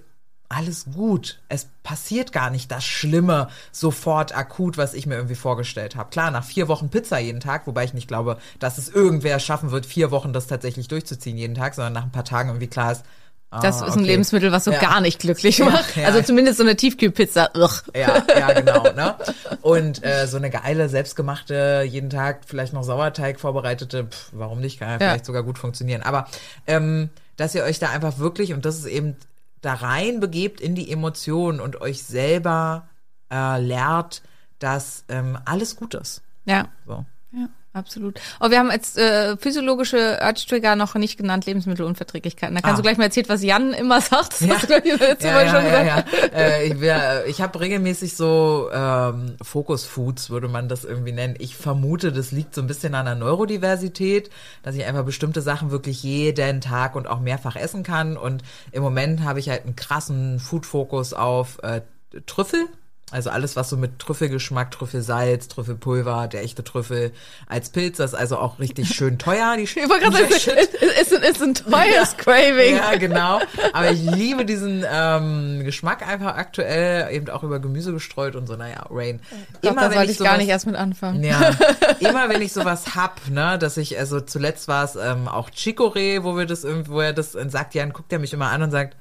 [0.48, 1.40] alles gut.
[1.48, 6.10] Es passiert gar nicht das Schlimme sofort akut, was ich mir irgendwie vorgestellt habe.
[6.10, 9.72] Klar, nach vier Wochen Pizza jeden Tag, wobei ich nicht glaube, dass es irgendwer schaffen
[9.72, 12.92] wird, vier Wochen das tatsächlich durchzuziehen jeden Tag, sondern nach ein paar Tagen irgendwie klar
[12.92, 13.04] ist,
[13.50, 14.02] ah, Das ist ein okay.
[14.04, 14.80] Lebensmittel, was so Ja.
[14.80, 15.96] gar nicht glücklich Ja, macht.
[15.96, 16.06] ja.
[16.06, 17.50] Also zumindest so eine Tiefkühlpizza.
[17.54, 17.70] Ugh.
[17.94, 19.14] Ja, ja, genau, ne?
[19.62, 24.78] Und äh, so eine geile, selbstgemachte, jeden Tag vielleicht noch Sauerteig vorbereitete, pff, warum nicht,
[24.78, 26.02] kann ja, vielleicht sogar gut funktionieren.
[26.02, 26.26] Aber
[26.66, 29.16] ähm, dass ihr euch da einfach wirklich, und das ist eben
[29.62, 32.88] da rein begebt in die Emotionen und euch selber
[33.32, 34.22] äh, lehrt,
[34.58, 36.22] dass ähm, alles gut ist.
[36.44, 36.68] Ja.
[36.86, 37.04] So.
[37.32, 38.20] Ja, absolut.
[38.38, 42.54] Aber wir haben jetzt äh, physiologische Urge-Trigger noch nicht genannt, Lebensmittelunverträglichkeiten.
[42.54, 42.76] Da kannst Ah.
[42.78, 44.32] du gleich mal erzählen, was Jan immer sagt.
[44.32, 44.54] Das Ja.
[44.54, 46.12] hast du, glaub ich, letzte Ja, Mal ja, schon ja, gesagt.
[46.32, 46.38] ja.
[46.38, 51.34] Äh, ich wär- ich habe regelmäßig so ähm, Focus Foods, würde man das irgendwie nennen.
[51.38, 54.30] Ich vermute, das liegt so ein bisschen an der Neurodiversität,
[54.62, 58.16] dass ich einfach bestimmte Sachen wirklich jeden Tag und auch mehrfach essen kann.
[58.16, 58.42] Und
[58.72, 61.82] im Moment habe ich halt einen krassen Food-Fokus auf äh,
[62.26, 62.66] Trüffel.
[63.12, 67.10] Also alles, was so mit Trüffelgeschmack, Trüffelsalz, Trüffelpulver, der echte Trüffel
[67.48, 69.56] als Pilz, das ist also auch richtig schön teuer.
[69.56, 72.76] Die Ich wollte gerade sagen, es ist, ein- ist ein teures Craving.
[72.76, 73.40] Ja, genau.
[73.72, 78.54] Aber ich liebe diesen ähm, Geschmack einfach aktuell, eben auch über Gemüse gestreut und so,
[78.56, 79.20] naja, Rain.
[79.54, 81.24] Ich glaub, da sollte ich gar sowas- nicht erst mit anfangen.
[81.24, 81.50] ja,
[82.00, 86.22] immer wenn ich sowas hab, ne, dass ich, also zuletzt war es ähm, auch Chicorée,
[86.22, 88.96] wo wir das wo er das sagt, Jan guckt er mich immer an und sagt,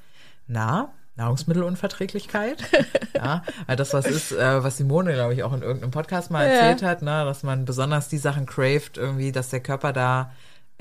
[0.47, 0.89] na,
[1.19, 2.63] Nahrungsmittelunverträglichkeit.
[3.15, 6.47] ja, weil das was ist, äh, was Simone, glaube ich, auch in irgendeinem Podcast mal
[6.47, 6.53] Ja.
[6.53, 10.31] erzählt hat, ne, dass man besonders die Sachen craved, irgendwie, dass der Körper da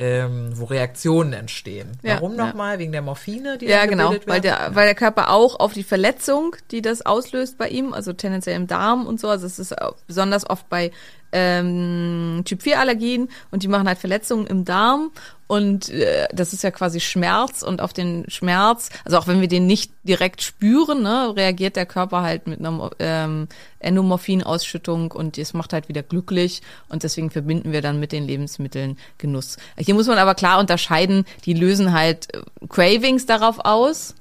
[0.00, 1.98] ähm, wo Reaktionen entstehen.
[2.02, 2.46] Ja, Warum ja.
[2.46, 2.78] nochmal?
[2.78, 5.82] Wegen der Morphine, die Ja, genau, gebildet weil der, weil der Körper auch auf die
[5.82, 9.76] Verletzung, die das auslöst bei ihm, also tendenziell im Darm und so, also es ist
[9.76, 10.92] auch besonders oft bei
[11.32, 15.10] ähm, Typ-4-Allergien und die machen halt Verletzungen im Darm
[15.48, 19.48] und äh, das ist ja quasi Schmerz und auf den Schmerz, also auch wenn wir
[19.48, 23.48] den nicht direkt spüren, ne, reagiert der Körper halt mit einer ähm,
[23.80, 26.60] Endomorphinausschüttung und es macht halt wieder glücklich
[26.90, 29.56] und deswegen verbinden wir dann mit den Lebensmitteln Genuss.
[29.78, 34.14] Hier muss man aber klar unterscheiden, die lösen halt äh, Cravings darauf aus,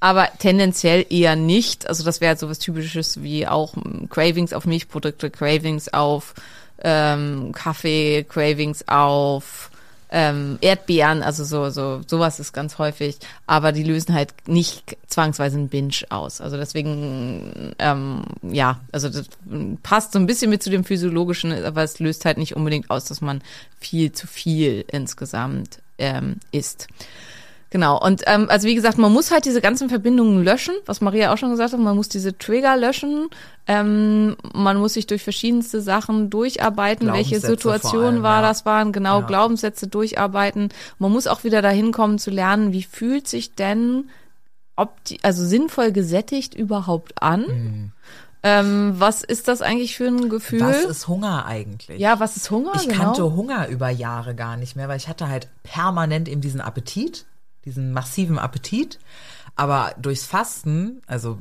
[0.00, 1.88] aber tendenziell eher nicht.
[1.88, 6.34] Also das wäre halt sowas Typisches wie auch mm, Cravings auf Milchprodukte, Cravings auf
[6.82, 9.70] ähm, Kaffee, Cravings auf
[10.10, 15.58] ähm, Erdbeeren, also so, so, sowas ist ganz häufig, aber die lösen halt nicht zwangsweise
[15.58, 16.40] einen Binge aus.
[16.40, 19.28] Also deswegen, ähm, ja, also das
[19.82, 23.04] passt so ein bisschen mit zu dem physiologischen, aber es löst halt nicht unbedingt aus,
[23.04, 23.42] dass man
[23.80, 26.88] viel zu viel insgesamt ähm, isst.
[27.70, 31.32] Genau, und ähm, also wie gesagt, man muss halt diese ganzen Verbindungen löschen, was Maria
[31.32, 33.28] auch schon gesagt hat, man muss diese Trigger löschen,
[33.66, 38.48] ähm, man muss sich durch verschiedenste Sachen durcharbeiten, welche Situation allem, war ja.
[38.48, 39.26] das waren, genau, Ja.
[39.26, 40.70] Glaubenssätze durcharbeiten.
[40.98, 44.08] Man muss auch wieder dahin kommen zu lernen, wie fühlt sich denn,
[44.74, 47.92] ob die, also sinnvoll gesättigt überhaupt an?
[48.42, 50.60] Ähm, was ist das eigentlich für ein Gefühl?
[50.60, 51.98] Was ist Hunger eigentlich?
[51.98, 52.72] ja, was ist Hunger?
[52.76, 53.02] Ich genau.
[53.02, 57.26] kannte Hunger über Jahre gar nicht mehr, weil ich hatte halt permanent eben diesen Appetit,
[57.68, 58.98] diesen massiven Appetit.
[59.56, 61.38] Aber durchs Fasten, also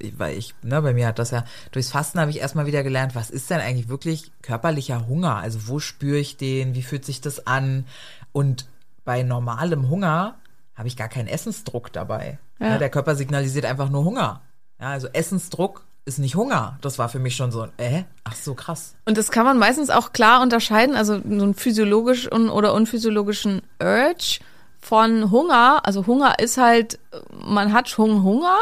[0.00, 2.82] ich- weil ich, ne, bei mir hat das ja, durchs Fasten habe ich erstmal wieder
[2.82, 5.36] gelernt, was ist denn eigentlich wirklich körperlicher Hunger?
[5.36, 6.74] Also wo spüre ich den?
[6.74, 7.84] Wie fühlt sich das an?
[8.32, 8.66] Und
[9.04, 10.36] bei normalem Hunger
[10.74, 12.38] habe ich gar keinen Essensdruck dabei.
[12.60, 12.70] Ja.
[12.70, 12.78] Ja.
[12.78, 14.42] der Körper signalisiert einfach nur Hunger.
[14.80, 16.78] Ja, also Essensdruck ist nicht Hunger.
[16.80, 18.94] Das war für mich schon so, ein, äh, ach so krass.
[19.04, 23.62] Und das kann man meistens auch klar unterscheiden, also so einen physiologisch un oder unphysiologischen
[23.82, 24.40] Urge
[24.80, 25.80] von Hunger.
[25.84, 26.98] Also Hunger ist halt,
[27.32, 28.58] man hat schon Hunger,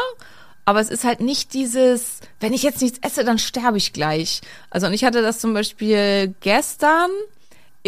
[0.65, 4.41] aber es ist halt nicht dieses, wenn ich jetzt nichts esse, dann sterbe ich gleich.
[4.69, 7.09] Also und ich hatte das zum Beispiel gestern.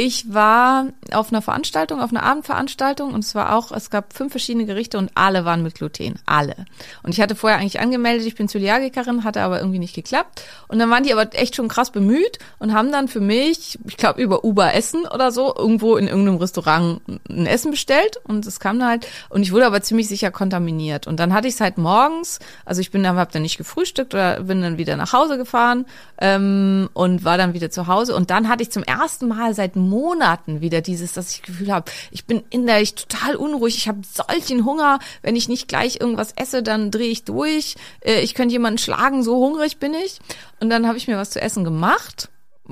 [0.02, 4.32] Ich war auf einer Veranstaltung, auf einer Abendveranstaltung und es war auch, es gab fünf
[4.32, 6.18] verschiedene Gerichte und alle waren mit Gluten.
[6.26, 6.56] Alle.
[7.04, 10.42] Und ich hatte vorher eigentlich angemeldet, ich bin Zöliagikerin, hatte aber irgendwie nicht geklappt.
[10.70, 13.98] Und dann waren die aber echt schon krass bemüht und haben dann für mich, ich
[13.98, 18.62] glaube über Uber Essen oder so, irgendwo in irgendeinem Restaurant ein Essen bestellt und es
[18.62, 21.08] kam dann halt und ich wurde aber ziemlich sicher kontaminiert.
[21.08, 24.14] Und dann hatte ich es halt morgens, also ich bin dann, hab dann nicht gefrühstückt
[24.14, 25.86] oder bin dann wieder nach Hause gefahren
[26.22, 28.16] ähm, und war dann wieder zu Hause.
[28.16, 31.92] Und dann hatte ich zum ersten Mal seit Monaten wieder dieses, dass ich Gefühl habe,
[32.12, 36.64] ich bin innerlich total unruhig, ich habe solchen Hunger, wenn ich nicht gleich irgendwas esse,
[36.64, 40.20] dann drehe ich durch, äh, ich könnte jemanden schlagen, so hungrig bin ich.
[40.60, 42.30] Und dann habe ich mir was zu essen gemacht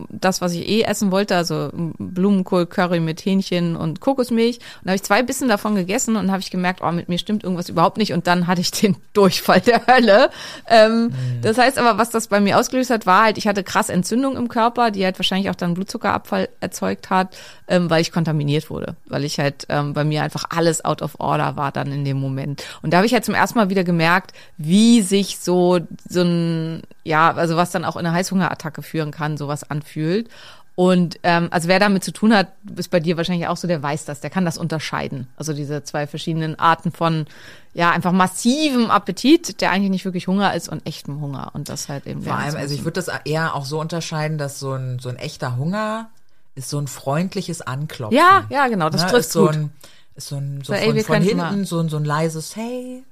[0.09, 4.57] das, was ich eh essen wollte, also Blumenkohl-Curry mit Hähnchen und Kokosmilch.
[4.57, 7.17] Und da habe ich zwei Bissen davon gegessen und habe ich gemerkt, oh, mit mir
[7.17, 8.13] stimmt irgendwas überhaupt nicht.
[8.13, 10.29] Und dann hatte ich den Durchfall der Hölle.
[10.67, 13.89] Ähm, Das heißt aber, was das bei mir ausgelöst hat, war halt, ich hatte krass
[13.89, 17.37] Entzündung im Körper, die halt wahrscheinlich auch dann Blutzuckerabfall erzeugt hat,
[17.67, 18.95] ähm, weil ich kontaminiert wurde.
[19.05, 22.19] Weil ich halt ähm, bei mir einfach alles out of order war dann in dem
[22.19, 22.63] Moment.
[22.81, 26.81] Und da habe ich halt zum ersten Mal wieder gemerkt, wie sich so, so ein,
[27.03, 30.29] ja, also was dann auch in eine Heißhungerattacke führen kann, sowas anfühlt.
[30.75, 33.81] Und ähm, also wer damit zu tun hat, ist bei dir wahrscheinlich auch so, der
[33.81, 35.27] weiß das, der kann das unterscheiden.
[35.35, 37.25] Also diese zwei verschiedenen Arten von
[37.73, 41.49] ja einfach massivem Appetit, der eigentlich nicht wirklich Hunger ist und echtem Hunger.
[41.53, 42.21] Und das halt eben.
[42.21, 45.15] Vor allem, also ich würde das eher auch so unterscheiden, dass so ein, so ein
[45.15, 46.11] echter Hunger
[46.53, 48.15] ist so ein freundliches Anklopfen.
[48.15, 49.55] Ja, ja, genau, das Ne, trifft ist so gut.
[49.55, 49.71] ein,
[50.13, 51.65] ist so ein, so So, ey, von, wir von hinten mal.
[51.65, 53.03] so ein, so ein leises Hey.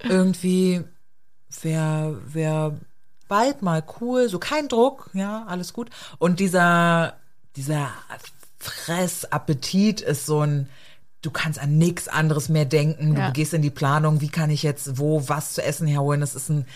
[0.02, 0.82] Irgendwie
[1.62, 2.76] wäre wär
[3.28, 5.90] bald mal cool, so kein Druck, ja, alles gut.
[6.18, 7.14] Und dieser,
[7.56, 7.88] dieser
[8.58, 10.68] Fressappetit ist so ein,
[11.22, 13.26] du kannst an nichts anderes mehr denken, Ja.
[13.28, 16.20] du gehst in die Planung, wie kann ich jetzt wo was zu essen herholen.
[16.20, 16.66] Das ist ein,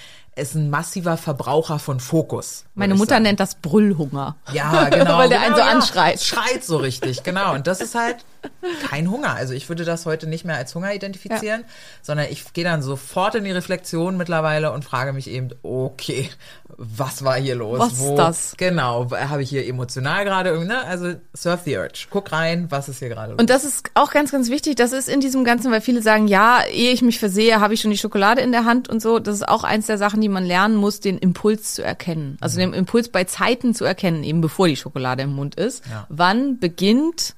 [0.41, 2.64] ist ein massiver Verbraucher von Fokus.
[2.74, 3.24] Meine Mutter sagen.
[3.24, 4.36] nennt das Brüllhunger.
[4.53, 5.18] Ja, genau.
[5.18, 5.66] Weil der genau, einen so ja.
[5.68, 6.20] anschreit.
[6.22, 7.55] Schreit so richtig, genau.
[7.55, 8.24] Und das ist halt
[8.88, 9.34] kein Hunger.
[9.34, 11.64] Also ich würde das heute nicht mehr als Hunger identifizieren,
[12.03, 16.30] sondern ich gehe dann sofort in die Reflexion mittlerweile und frage mich eben, okay,
[16.83, 17.78] was war hier los?
[17.78, 18.55] Was ist das?
[18.57, 20.83] Genau, habe ich hier emotional gerade irgendwie, ne?
[20.87, 22.07] Also surf the urge.
[22.09, 23.39] Guck rein, was ist hier gerade los?
[23.39, 24.76] Und das ist auch ganz, ganz wichtig.
[24.76, 27.83] Das ist in diesem Ganzen, weil viele sagen, ja, ehe ich mich versehe, habe ich
[27.83, 29.18] schon die Schokolade in der Hand und so.
[29.18, 32.39] Das ist auch eins der Sachen, die man lernen muss, den Impuls zu erkennen.
[32.41, 35.85] Also den Impuls bei Zeiten zu erkennen, eben bevor die Schokolade im Mund ist.
[35.87, 36.07] Ja.
[36.09, 37.35] Wann beginnt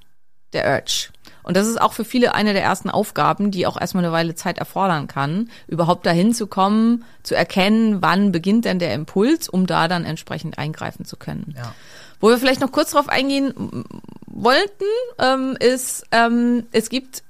[0.52, 1.08] der Urge?
[1.42, 4.34] Und das ist auch für viele eine der ersten Aufgaben, die auch erstmal eine Weile
[4.34, 9.66] Zeit erfordern kann, überhaupt dahin zu kommen, zu erkennen, wann beginnt denn der Impuls, um
[9.66, 11.54] da dann entsprechend eingreifen zu können.
[11.56, 11.74] Ja.
[12.20, 13.84] Wo wir vielleicht noch kurz drauf eingehen
[14.26, 14.84] wollten,
[15.18, 17.24] ähm, ist, ähm, es gibt,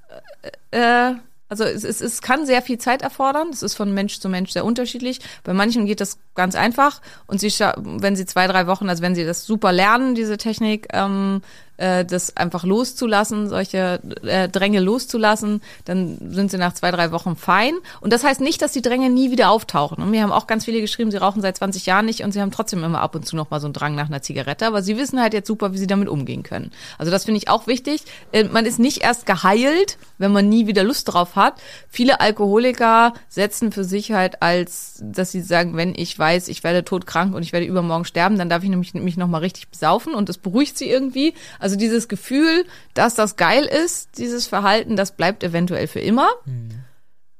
[0.71, 1.15] äh,
[1.49, 3.49] also es, es, es kann sehr viel Zeit erfordern.
[3.51, 5.21] Das ist von Mensch zu Mensch sehr unterschiedlich.
[5.45, 9.15] Bei manchen geht das ganz einfach und sie, wenn sie zwei, drei Wochen, also wenn
[9.15, 11.43] sie das super lernen, diese Technik, ähm,
[11.77, 17.37] äh, das einfach loszulassen, solche äh, Dränge loszulassen, dann sind sie nach zwei, drei Wochen
[17.37, 17.75] fein.
[18.01, 20.03] Und das heißt nicht, dass die Dränge nie wieder auftauchen.
[20.03, 22.41] Und mir haben auch ganz viele geschrieben, sie rauchen seit 20 Jahren nicht und sie
[22.41, 24.67] haben trotzdem immer ab und zu noch mal so einen Drang nach einer Zigarette.
[24.67, 26.71] Aber sie wissen halt jetzt super, wie sie damit umgehen können.
[26.99, 28.03] Also das finde ich auch wichtig.
[28.33, 31.55] Äh, Man ist nicht erst geheilt, wenn man nie wieder Lust drauf hat.
[31.89, 36.85] Viele Alkoholiker setzen für sich halt als, dass sie sagen, wenn ich weiß, ich werde
[36.85, 40.15] todkrank und ich werde übermorgen sterben, dann darf ich nämlich mich noch mal richtig besaufen
[40.15, 41.35] und das beruhigt sie irgendwie.
[41.63, 46.29] Also dieses Gefühl, dass das geil ist, dieses Verhalten, das bleibt eventuell für immer.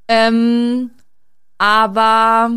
[0.09, 0.91] Ähm,
[1.59, 2.51] aber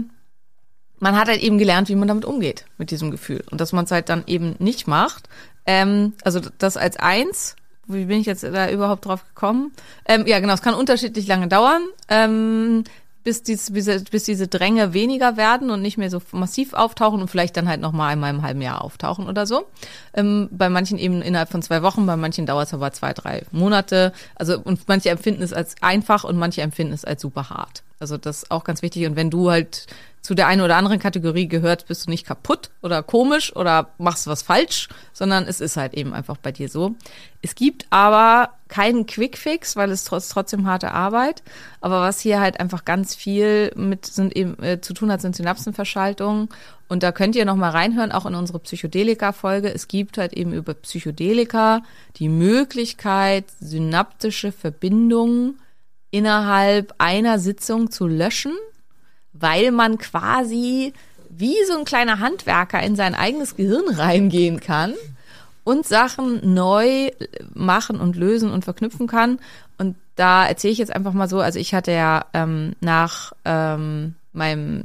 [1.00, 3.44] man hat halt eben gelernt, wie man damit umgeht, mit diesem Gefühl.
[3.52, 5.28] Und dass man es halt dann eben nicht macht.
[5.66, 7.56] Ähm, also das als eins.
[7.88, 9.72] Wie bin ich jetzt da überhaupt drauf gekommen?
[10.06, 11.84] Ähm, ja, genau, es kann unterschiedlich lange dauern.
[12.10, 12.84] Ähm,
[13.26, 17.28] bis, dies, bis, bis diese Dränge weniger werden und nicht mehr so massiv auftauchen und
[17.28, 19.66] vielleicht dann halt noch mal einmal im halben Jahr auftauchen oder so.
[20.14, 23.44] Ähm, bei manchen eben innerhalb von zwei Wochen, bei manchen dauert es aber zwei, drei
[23.52, 24.14] Monate.
[24.36, 27.84] Also und manche empfinden es als einfach und manche empfinden es als super hart.
[28.00, 29.06] Also das ist auch ganz wichtig.
[29.06, 29.88] Und wenn du halt
[30.26, 34.26] zu der einen oder anderen Kategorie gehört, bist du nicht kaputt oder komisch oder machst
[34.26, 36.96] was falsch, sondern es ist halt eben einfach bei dir so.
[37.44, 41.44] Es gibt aber keinen Quickfix, weil es trotz, trotzdem harte Arbeit.
[41.80, 45.36] Aber was hier halt einfach ganz viel mit sind eben, äh, zu tun hat, sind
[45.36, 46.50] Synapsenverschaltungen.
[46.88, 49.72] Und da könnt ihr noch mal reinhören, auch in unsere Psychedelika-Folge.
[49.72, 51.84] Es gibt halt eben über Psychedelika
[52.18, 55.60] die Möglichkeit, synaptische Verbindungen
[56.16, 58.54] innerhalb einer Sitzung zu löschen,
[59.34, 60.94] weil man quasi
[61.30, 64.94] wie so ein kleiner Handwerker in sein eigenes Gehirn reingehen kann
[65.66, 67.10] und Sachen neu
[67.54, 69.40] machen und lösen und verknüpfen kann.
[69.78, 74.16] Und da erzähle ich jetzt einfach mal so, also ich hatte ja ähm, nach ähm,
[74.32, 74.84] meinem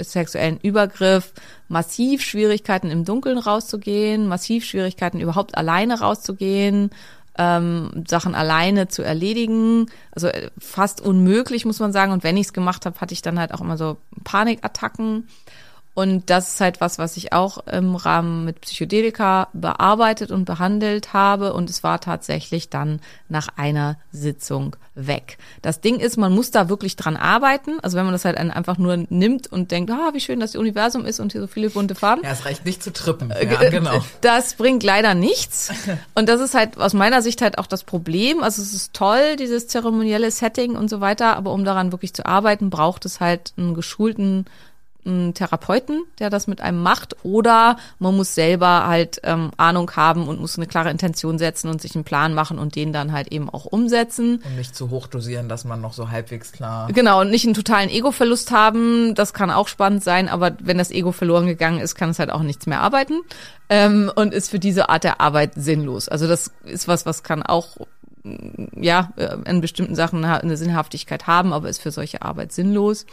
[0.00, 1.32] sexuellen Übergriff
[1.66, 6.90] massiv Schwierigkeiten im Dunkeln rauszugehen, massiv Schwierigkeiten überhaupt alleine rauszugehen,
[7.38, 9.86] ähm, Sachen alleine zu erledigen.
[10.12, 12.12] Also äh, fast unmöglich, muss man sagen.
[12.12, 15.28] Und wenn ich es gemacht habe, hatte ich dann halt auch immer so Panikattacken.
[15.98, 21.12] Und das ist halt was, was ich auch im Rahmen mit Psychedelika bearbeitet und behandelt
[21.12, 21.52] habe.
[21.54, 25.38] Und es war tatsächlich dann nach einer Sitzung weg.
[25.60, 27.80] Das Ding ist, man muss da wirklich dran arbeiten.
[27.82, 31.04] Also wenn man das halt einfach nur nimmt und denkt, ah, wie schön das Universum
[31.04, 32.22] ist und hier so viele bunte Farben.
[32.22, 33.32] Ja, es reicht nicht zu trippen.
[33.32, 34.00] Äh, Ja, genau.
[34.20, 35.72] Das bringt leider nichts.
[36.14, 38.44] Und das ist halt aus meiner Sicht halt auch das Problem.
[38.44, 42.24] Also es ist toll, dieses zeremonielle Setting und so weiter, aber um daran wirklich zu
[42.24, 44.46] arbeiten, braucht es halt einen geschulten
[45.08, 50.28] einen Therapeuten, der das mit einem macht, oder man muss selber halt ähm, Ahnung haben
[50.28, 53.28] und muss eine klare Intention setzen und sich einen Plan machen und den dann halt
[53.32, 54.42] eben auch umsetzen.
[54.44, 56.88] Und nicht zu hoch dosieren, dass man noch so halbwegs klar.
[56.92, 60.90] Genau, und nicht einen totalen Ego-Verlust haben, das kann auch spannend sein, aber wenn das
[60.90, 63.20] Ego verloren gegangen ist, kann es halt auch nichts mehr arbeiten
[63.68, 66.08] ähm, und ist für diese Art der Arbeit sinnlos.
[66.08, 67.76] Also das ist was, was kann auch
[68.22, 73.06] mm, ja äh, in bestimmten Sachen eine Sinnhaftigkeit haben, aber ist für solche Arbeit sinnlos.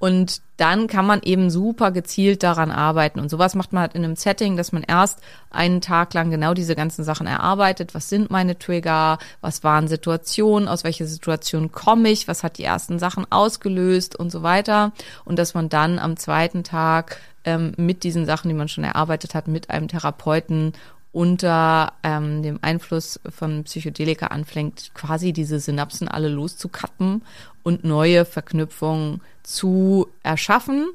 [0.00, 3.20] Und dann kann man eben super gezielt daran arbeiten.
[3.20, 5.20] Und sowas macht man halt in einem Setting, dass man erst
[5.50, 7.94] einen Tag lang genau diese ganzen Sachen erarbeitet.
[7.94, 9.18] Was sind meine Trigger?
[9.42, 10.68] Was waren Situationen?
[10.68, 12.28] Aus welcher Situation komme ich?
[12.28, 14.92] Was hat die ersten Sachen ausgelöst und so weiter?
[15.26, 19.34] Und dass man dann am zweiten Tag ähm, mit diesen Sachen, die man schon erarbeitet
[19.34, 20.72] hat, mit einem Therapeuten
[21.12, 27.22] unter ähm, dem Einfluss von Psychedelika anfängt, quasi diese Synapsen alle loszukappen
[27.62, 30.88] und neue Verknüpfungen zu erschaffen.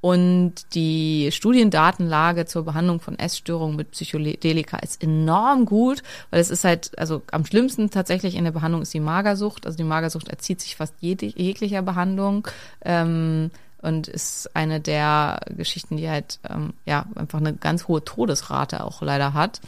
[0.00, 6.64] Und die Studiendatenlage zur Behandlung von Essstörungen mit Psychedelika ist enorm gut, weil es ist
[6.64, 9.66] halt, also am schlimmsten tatsächlich in der Behandlung ist die Magersucht.
[9.66, 12.48] Also die Magersucht erzieht sich fast jeglicher Behandlung.
[12.82, 13.50] Ähm,
[13.82, 19.02] und ist eine der Geschichten, die halt ähm, ja einfach eine ganz hohe Todesrate auch
[19.02, 19.60] leider hat.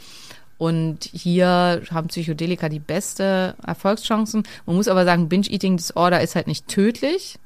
[0.57, 4.43] Und hier haben Psychedelika die beste Erfolgschancen.
[4.65, 7.39] Man muss aber sagen, Binge-Eating Disorder ist halt nicht tödlich,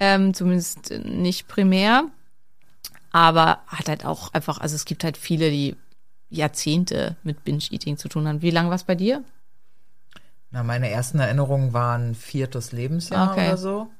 [0.00, 2.04] ähm, zumindest nicht primär,
[3.10, 5.76] aber hat halt auch einfach, also es gibt halt viele, die
[6.30, 8.42] Jahrzehnte mit Binge-Eating zu tun haben.
[8.42, 9.24] Wie lange war es bei dir?
[10.50, 13.48] Na, meine ersten Erinnerungen waren viertes Lebensjahr Okay.
[13.48, 13.90] oder so.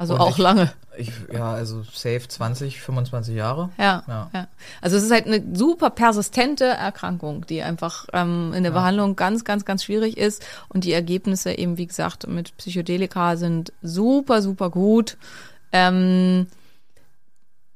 [0.00, 0.72] Also Und auch ich- lange.
[0.96, 3.68] Ich, ja, also safe 20, 25 Jahre.
[3.78, 4.30] Ja, Ja.
[4.34, 4.48] ja.
[4.80, 9.44] Also es ist halt eine super persistente Erkrankung, die einfach ähm, in der Behandlung ganz,
[9.44, 10.42] ganz, ganz schwierig ist.
[10.70, 15.18] Und die Ergebnisse eben, wie gesagt, mit Psychedelika sind super, super gut.
[15.70, 16.46] Ähm,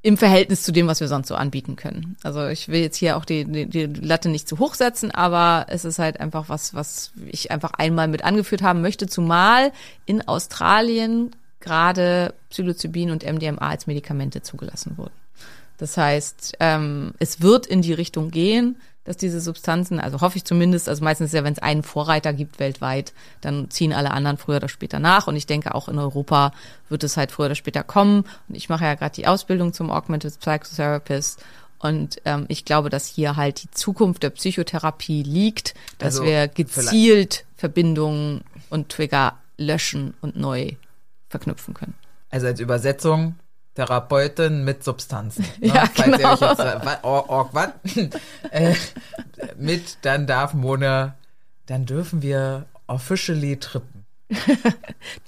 [0.03, 2.17] im Verhältnis zu dem, was wir sonst so anbieten können.
[2.23, 5.67] Also ich will jetzt hier auch die, die, die Latte nicht zu hoch setzen, aber
[5.69, 9.73] es ist halt einfach was, was ich einfach einmal mit angeführt haben möchte, zumal
[10.05, 11.31] in Australien
[11.65, 15.13] gerade Psilocybin und MDMA als Medikamente zugelassen wurden.
[15.79, 20.45] Das heißt, ähm, es wird in die Richtung gehen, dass diese Substanzen, also hoffe ich
[20.45, 23.13] zumindest, also meistens ist ja, wenn es einen Vorreiter gibt weltweit,
[23.43, 25.27] dann ziehen alle anderen früher oder später nach.
[25.27, 26.53] Und ich denke, auch in Europa
[26.89, 28.25] wird es halt früher oder später kommen.
[28.49, 31.43] Und ich mache ja gerade die Ausbildung zum Augmented Psychotherapist.
[31.81, 36.49] Und ähm, ich glaube, dass hier halt die Zukunft der Psychotherapie liegt, dass Also wir
[36.49, 38.41] gezielt Verbindungen
[38.71, 40.73] und Trigger löschen und neu
[41.35, 41.95] verknüpfen können.
[42.31, 43.35] Also als Übersetzung
[43.75, 45.45] Therapeutin mit Substanzen.
[45.59, 45.69] Ne?
[45.69, 46.33] Ja, Falls ihr genau.
[46.35, 47.71] euch jetzt, äh, oh, oh, was?
[48.51, 48.75] äh,
[49.59, 51.17] mit, dann darf Mona,
[51.67, 54.05] dann dürfen wir officially trippen.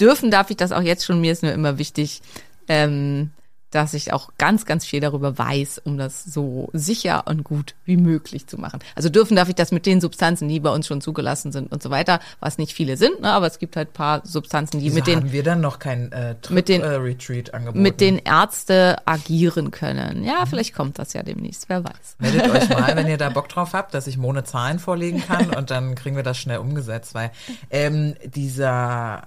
[0.01, 1.21] dürfen darf ich das auch jetzt schon.
[1.21, 2.23] Mir ist nur immer wichtig,
[2.69, 3.33] ähm,
[3.71, 7.97] dass ich auch ganz, ganz viel darüber weiß, um das so sicher und gut wie
[7.97, 8.79] möglich zu machen.
[8.95, 11.83] Also dürfen darf ich das mit den Substanzen, die bei uns schon zugelassen sind und
[11.83, 14.95] so weiter, was nicht viele sind, ne, aber es gibt halt paar Substanzen, die Wieso
[14.97, 17.83] mit den haben wir dann noch kein äh, Trip, mit den- äh, Retreat angeboten?
[17.83, 20.25] mit den Ärzte agieren können.
[20.25, 22.17] Ja, vielleicht kommt das ja demnächst, wer weiß.
[22.19, 25.51] Meldet euch mal, wenn ihr da Bock drauf habt, dass ich Mone Zahlen vorlegen kann
[25.51, 27.33] und dann kriegen wir das schnell umgesetzt, weil
[27.71, 29.27] ähm, dieser,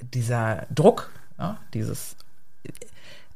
[0.00, 2.16] dieser Druck, ja, dieses,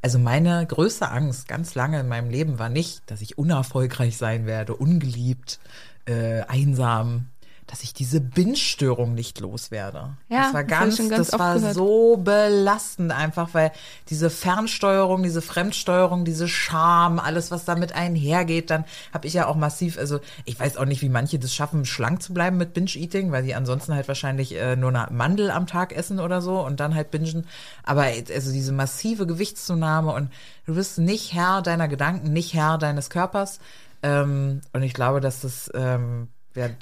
[0.06, 4.46] also meine größte Angst ganz lange in meinem Leben war nicht, dass ich unerfolgreich sein
[4.46, 5.58] werde, ungeliebt,
[6.04, 7.26] äh, einsam,
[7.66, 10.16] dass ich diese Binge-Störung nicht loswerde.
[10.28, 11.74] Ja, das war das ganz, schon ganz das war gehört.
[11.74, 13.72] so belastend einfach, weil
[14.08, 19.56] diese Fernsteuerung, diese Fremdsteuerung, diese Scham, alles, was damit einhergeht, dann habe ich ja auch
[19.56, 23.32] massiv, also ich weiß auch nicht, wie manche das schaffen, schlank zu bleiben mit Binge-Eating,
[23.32, 26.78] weil die ansonsten halt wahrscheinlich äh, nur eine Mandel am Tag essen oder so und
[26.78, 27.46] dann halt bingen.
[27.82, 30.30] Aber also diese massive Gewichtszunahme und
[30.66, 33.58] du bist nicht Herr deiner Gedanken, nicht Herr deines Körpers.
[34.02, 36.28] Ähm, und ich glaube, dass das ähm,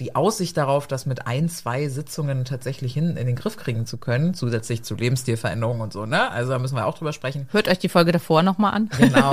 [0.01, 3.99] die Aussicht darauf, das mit ein, zwei Sitzungen tatsächlich hin in den Griff kriegen zu
[3.99, 6.31] können, zusätzlich zu Lebensstilveränderungen und so, ne?
[6.31, 7.49] Also da müssen wir auch drüber sprechen.
[7.51, 8.89] Hört euch die Folge davor nochmal an.
[8.99, 9.33] Genau.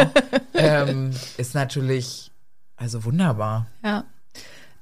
[0.54, 2.32] ähm, ist natürlich
[2.76, 3.68] also wunderbar.
[3.84, 4.06] Ja.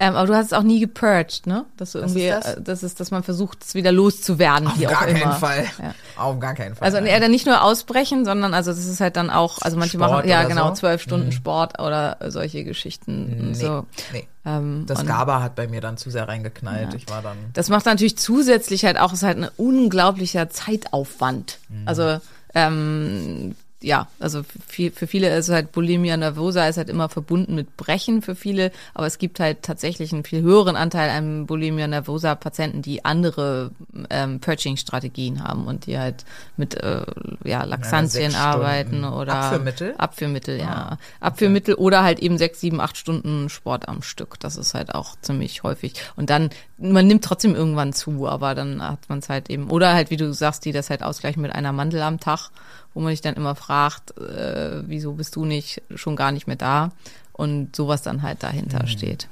[0.01, 1.65] Ähm, aber du hast es auch nie gepurged, ne?
[1.75, 2.45] Dass du irgendwie, das?
[2.55, 5.31] äh, das ist, dass man versucht, es wieder loszuwerden, Auf gar keinen.
[5.33, 5.65] Fall.
[5.77, 5.93] Ja.
[6.15, 6.85] Auf gar keinen Fall.
[6.85, 9.97] Also eher dann nicht nur ausbrechen, sondern also das ist halt dann auch, also manche
[9.97, 10.75] Sport machen ja genau so?
[10.75, 13.49] zwölf Stunden Sport oder solche Geschichten.
[13.49, 13.85] nee, So.
[14.13, 14.25] nee.
[14.45, 16.93] Ähm, Das GABA hat bei mir dann zu sehr reingeknallt.
[16.93, 16.95] Ja.
[16.97, 17.35] Ich war dann.
[17.51, 21.59] das macht natürlich zusätzlich halt auch, ist halt ein unglaublicher Zeitaufwand.
[21.67, 21.87] Mhm.
[21.87, 22.19] Also
[22.55, 27.77] ähm, ja, also viel, für viele ist halt Bulimia nervosa ist halt immer verbunden mit
[27.77, 32.35] Brechen für viele, aber es gibt halt tatsächlich einen viel höheren Anteil an Bulimia nervosa
[32.35, 33.71] Patienten, die andere
[34.09, 36.25] ähm, Purging-Strategien haben und die halt
[36.57, 37.05] mit äh,
[37.45, 39.93] ja, Laxantien sechs arbeiten oder Abführmittel?
[39.97, 40.97] Abführmittel, ja.
[41.21, 44.39] Abführmittel oder halt eben sechs, sieben, acht Stunden Sport am Stück.
[44.41, 45.93] Das ist halt auch ziemlich häufig.
[46.17, 49.93] Und dann, man nimmt trotzdem irgendwann zu, aber dann hat man es halt eben, oder
[49.93, 52.49] halt, wie du sagst, die das halt ausgleichen mit einer Mandel am Tag,
[52.93, 56.55] wo man sich dann immer fragt, äh, wieso bist du nicht schon gar nicht mehr
[56.55, 56.91] da?
[57.33, 59.27] Und sowas dann halt dahinter steht.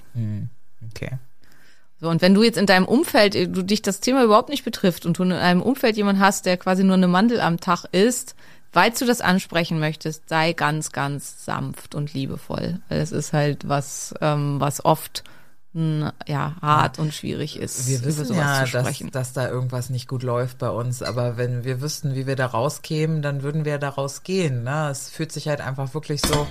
[0.92, 1.18] Okay.
[2.00, 4.64] So, und wenn du jetzt in deinem Umfeld, äh, du dich das Thema überhaupt nicht
[4.64, 7.86] betrifft und du in einem Umfeld jemanden hast, der quasi nur eine Mandel am Tag
[7.92, 8.36] isst,
[8.74, 12.80] weil du das ansprechen möchtest, sei ganz, ganz sanft und liebevoll.
[12.90, 15.24] Weil es ist halt was, ähm, was oft
[15.74, 19.12] ja hart und schwierig ist, Wir wissen über sowas ja, zu dass, sprechen.
[19.12, 22.48] dass da irgendwas nicht gut läuft bei uns, aber wenn wir wüssten, wie wir da
[22.48, 24.64] rauskämen, dann würden wir da rausgehen.
[24.64, 24.90] Ne?
[24.90, 26.48] Es fühlt sich halt einfach wirklich so,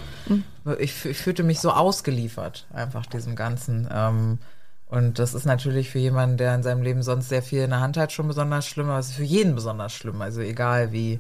[0.79, 3.89] ich, ich fühlte mich so ausgeliefert, einfach diesem Ganzen.
[3.93, 4.39] Ähm,
[4.87, 7.81] und das ist natürlich für jemanden, der in seinem Leben sonst sehr viel in der
[7.81, 10.23] Hand hat, schon besonders schlimm, aber es ist für jeden besonders schlimm.
[10.23, 11.19] Also egal wie,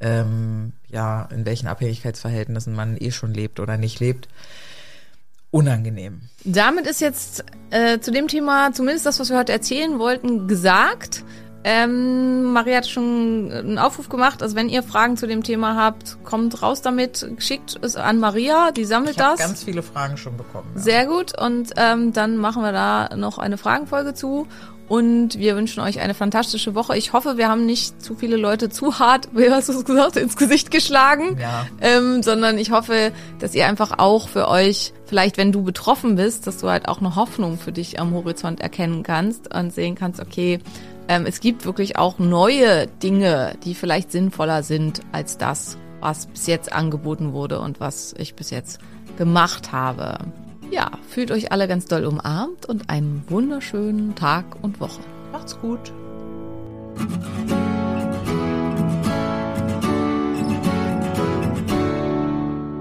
[0.00, 4.28] ähm, ja, in welchen Abhängigkeitsverhältnissen man eh schon lebt oder nicht lebt.
[5.52, 6.22] Unangenehm.
[6.44, 11.22] Damit ist jetzt äh, zu dem Thema, zumindest das, was wir heute erzählen wollten, gesagt.
[11.64, 14.42] Ähm, Maria hat schon einen Aufruf gemacht.
[14.42, 18.72] Also wenn ihr Fragen zu dem Thema habt, kommt raus damit, schickt es an Maria,
[18.72, 19.46] die sammelt Ich habe das.
[19.46, 20.72] ganz viele Fragen schon bekommen.
[20.74, 20.80] Ja.
[20.80, 21.40] Sehr gut.
[21.40, 24.48] Und ähm, dann machen wir da noch eine Fragenfolge zu.
[24.88, 26.96] Und wir wünschen euch eine fantastische Woche.
[26.96, 30.16] Ich hoffe, wir haben nicht zu viele Leute zu hart, wie hast du es gesagt,
[30.16, 31.38] ins Gesicht geschlagen.
[31.40, 31.66] Ja.
[31.80, 36.46] Ähm, sondern ich hoffe, dass ihr einfach auch für euch, vielleicht wenn du betroffen bist,
[36.46, 40.20] dass du halt auch eine Hoffnung für dich am Horizont erkennen kannst und sehen kannst,
[40.20, 40.58] okay,
[41.08, 46.46] ähm, es gibt wirklich auch neue Dinge, die vielleicht sinnvoller sind als das, was bis
[46.46, 48.80] jetzt angeboten wurde und was ich bis jetzt
[49.16, 50.18] gemacht habe.
[50.72, 55.02] Ja, fühlt euch alle ganz doll umarmt und einen wunderschönen Tag und Woche.
[55.30, 55.92] Macht's gut.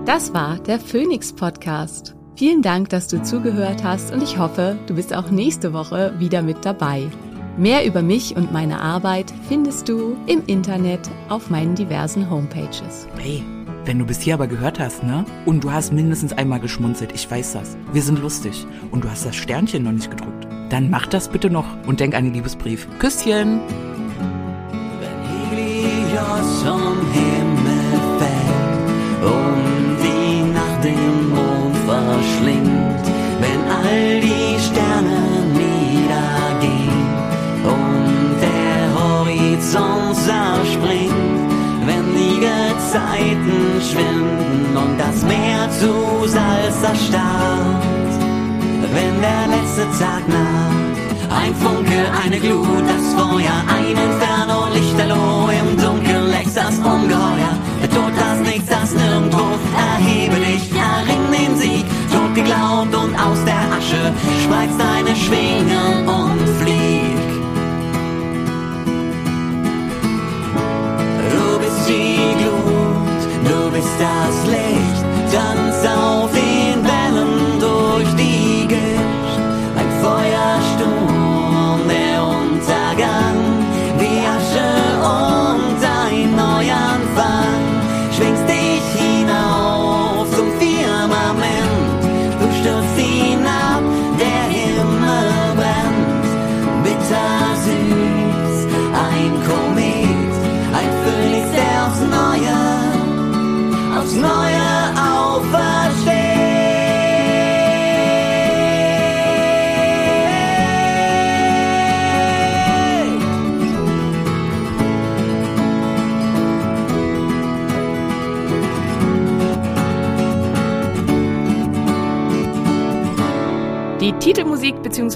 [0.05, 2.15] Das war der Phoenix Podcast.
[2.37, 6.41] Vielen Dank, dass du zugehört hast und ich hoffe, du bist auch nächste Woche wieder
[6.41, 7.09] mit dabei.
[7.57, 13.07] Mehr über mich und meine Arbeit findest du im Internet auf meinen diversen Homepages.
[13.17, 13.43] Hey,
[13.91, 15.25] wenn du bis hier aber gehört hast, ne?
[15.45, 17.75] Und du hast mindestens einmal geschmunzelt, ich weiß das.
[17.91, 18.65] Wir sind lustig.
[18.89, 20.47] Und du hast das Sternchen noch nicht gedrückt.
[20.69, 22.87] Dann mach das bitte noch und denk an den Liebesbrief.
[22.99, 23.59] Küsschen!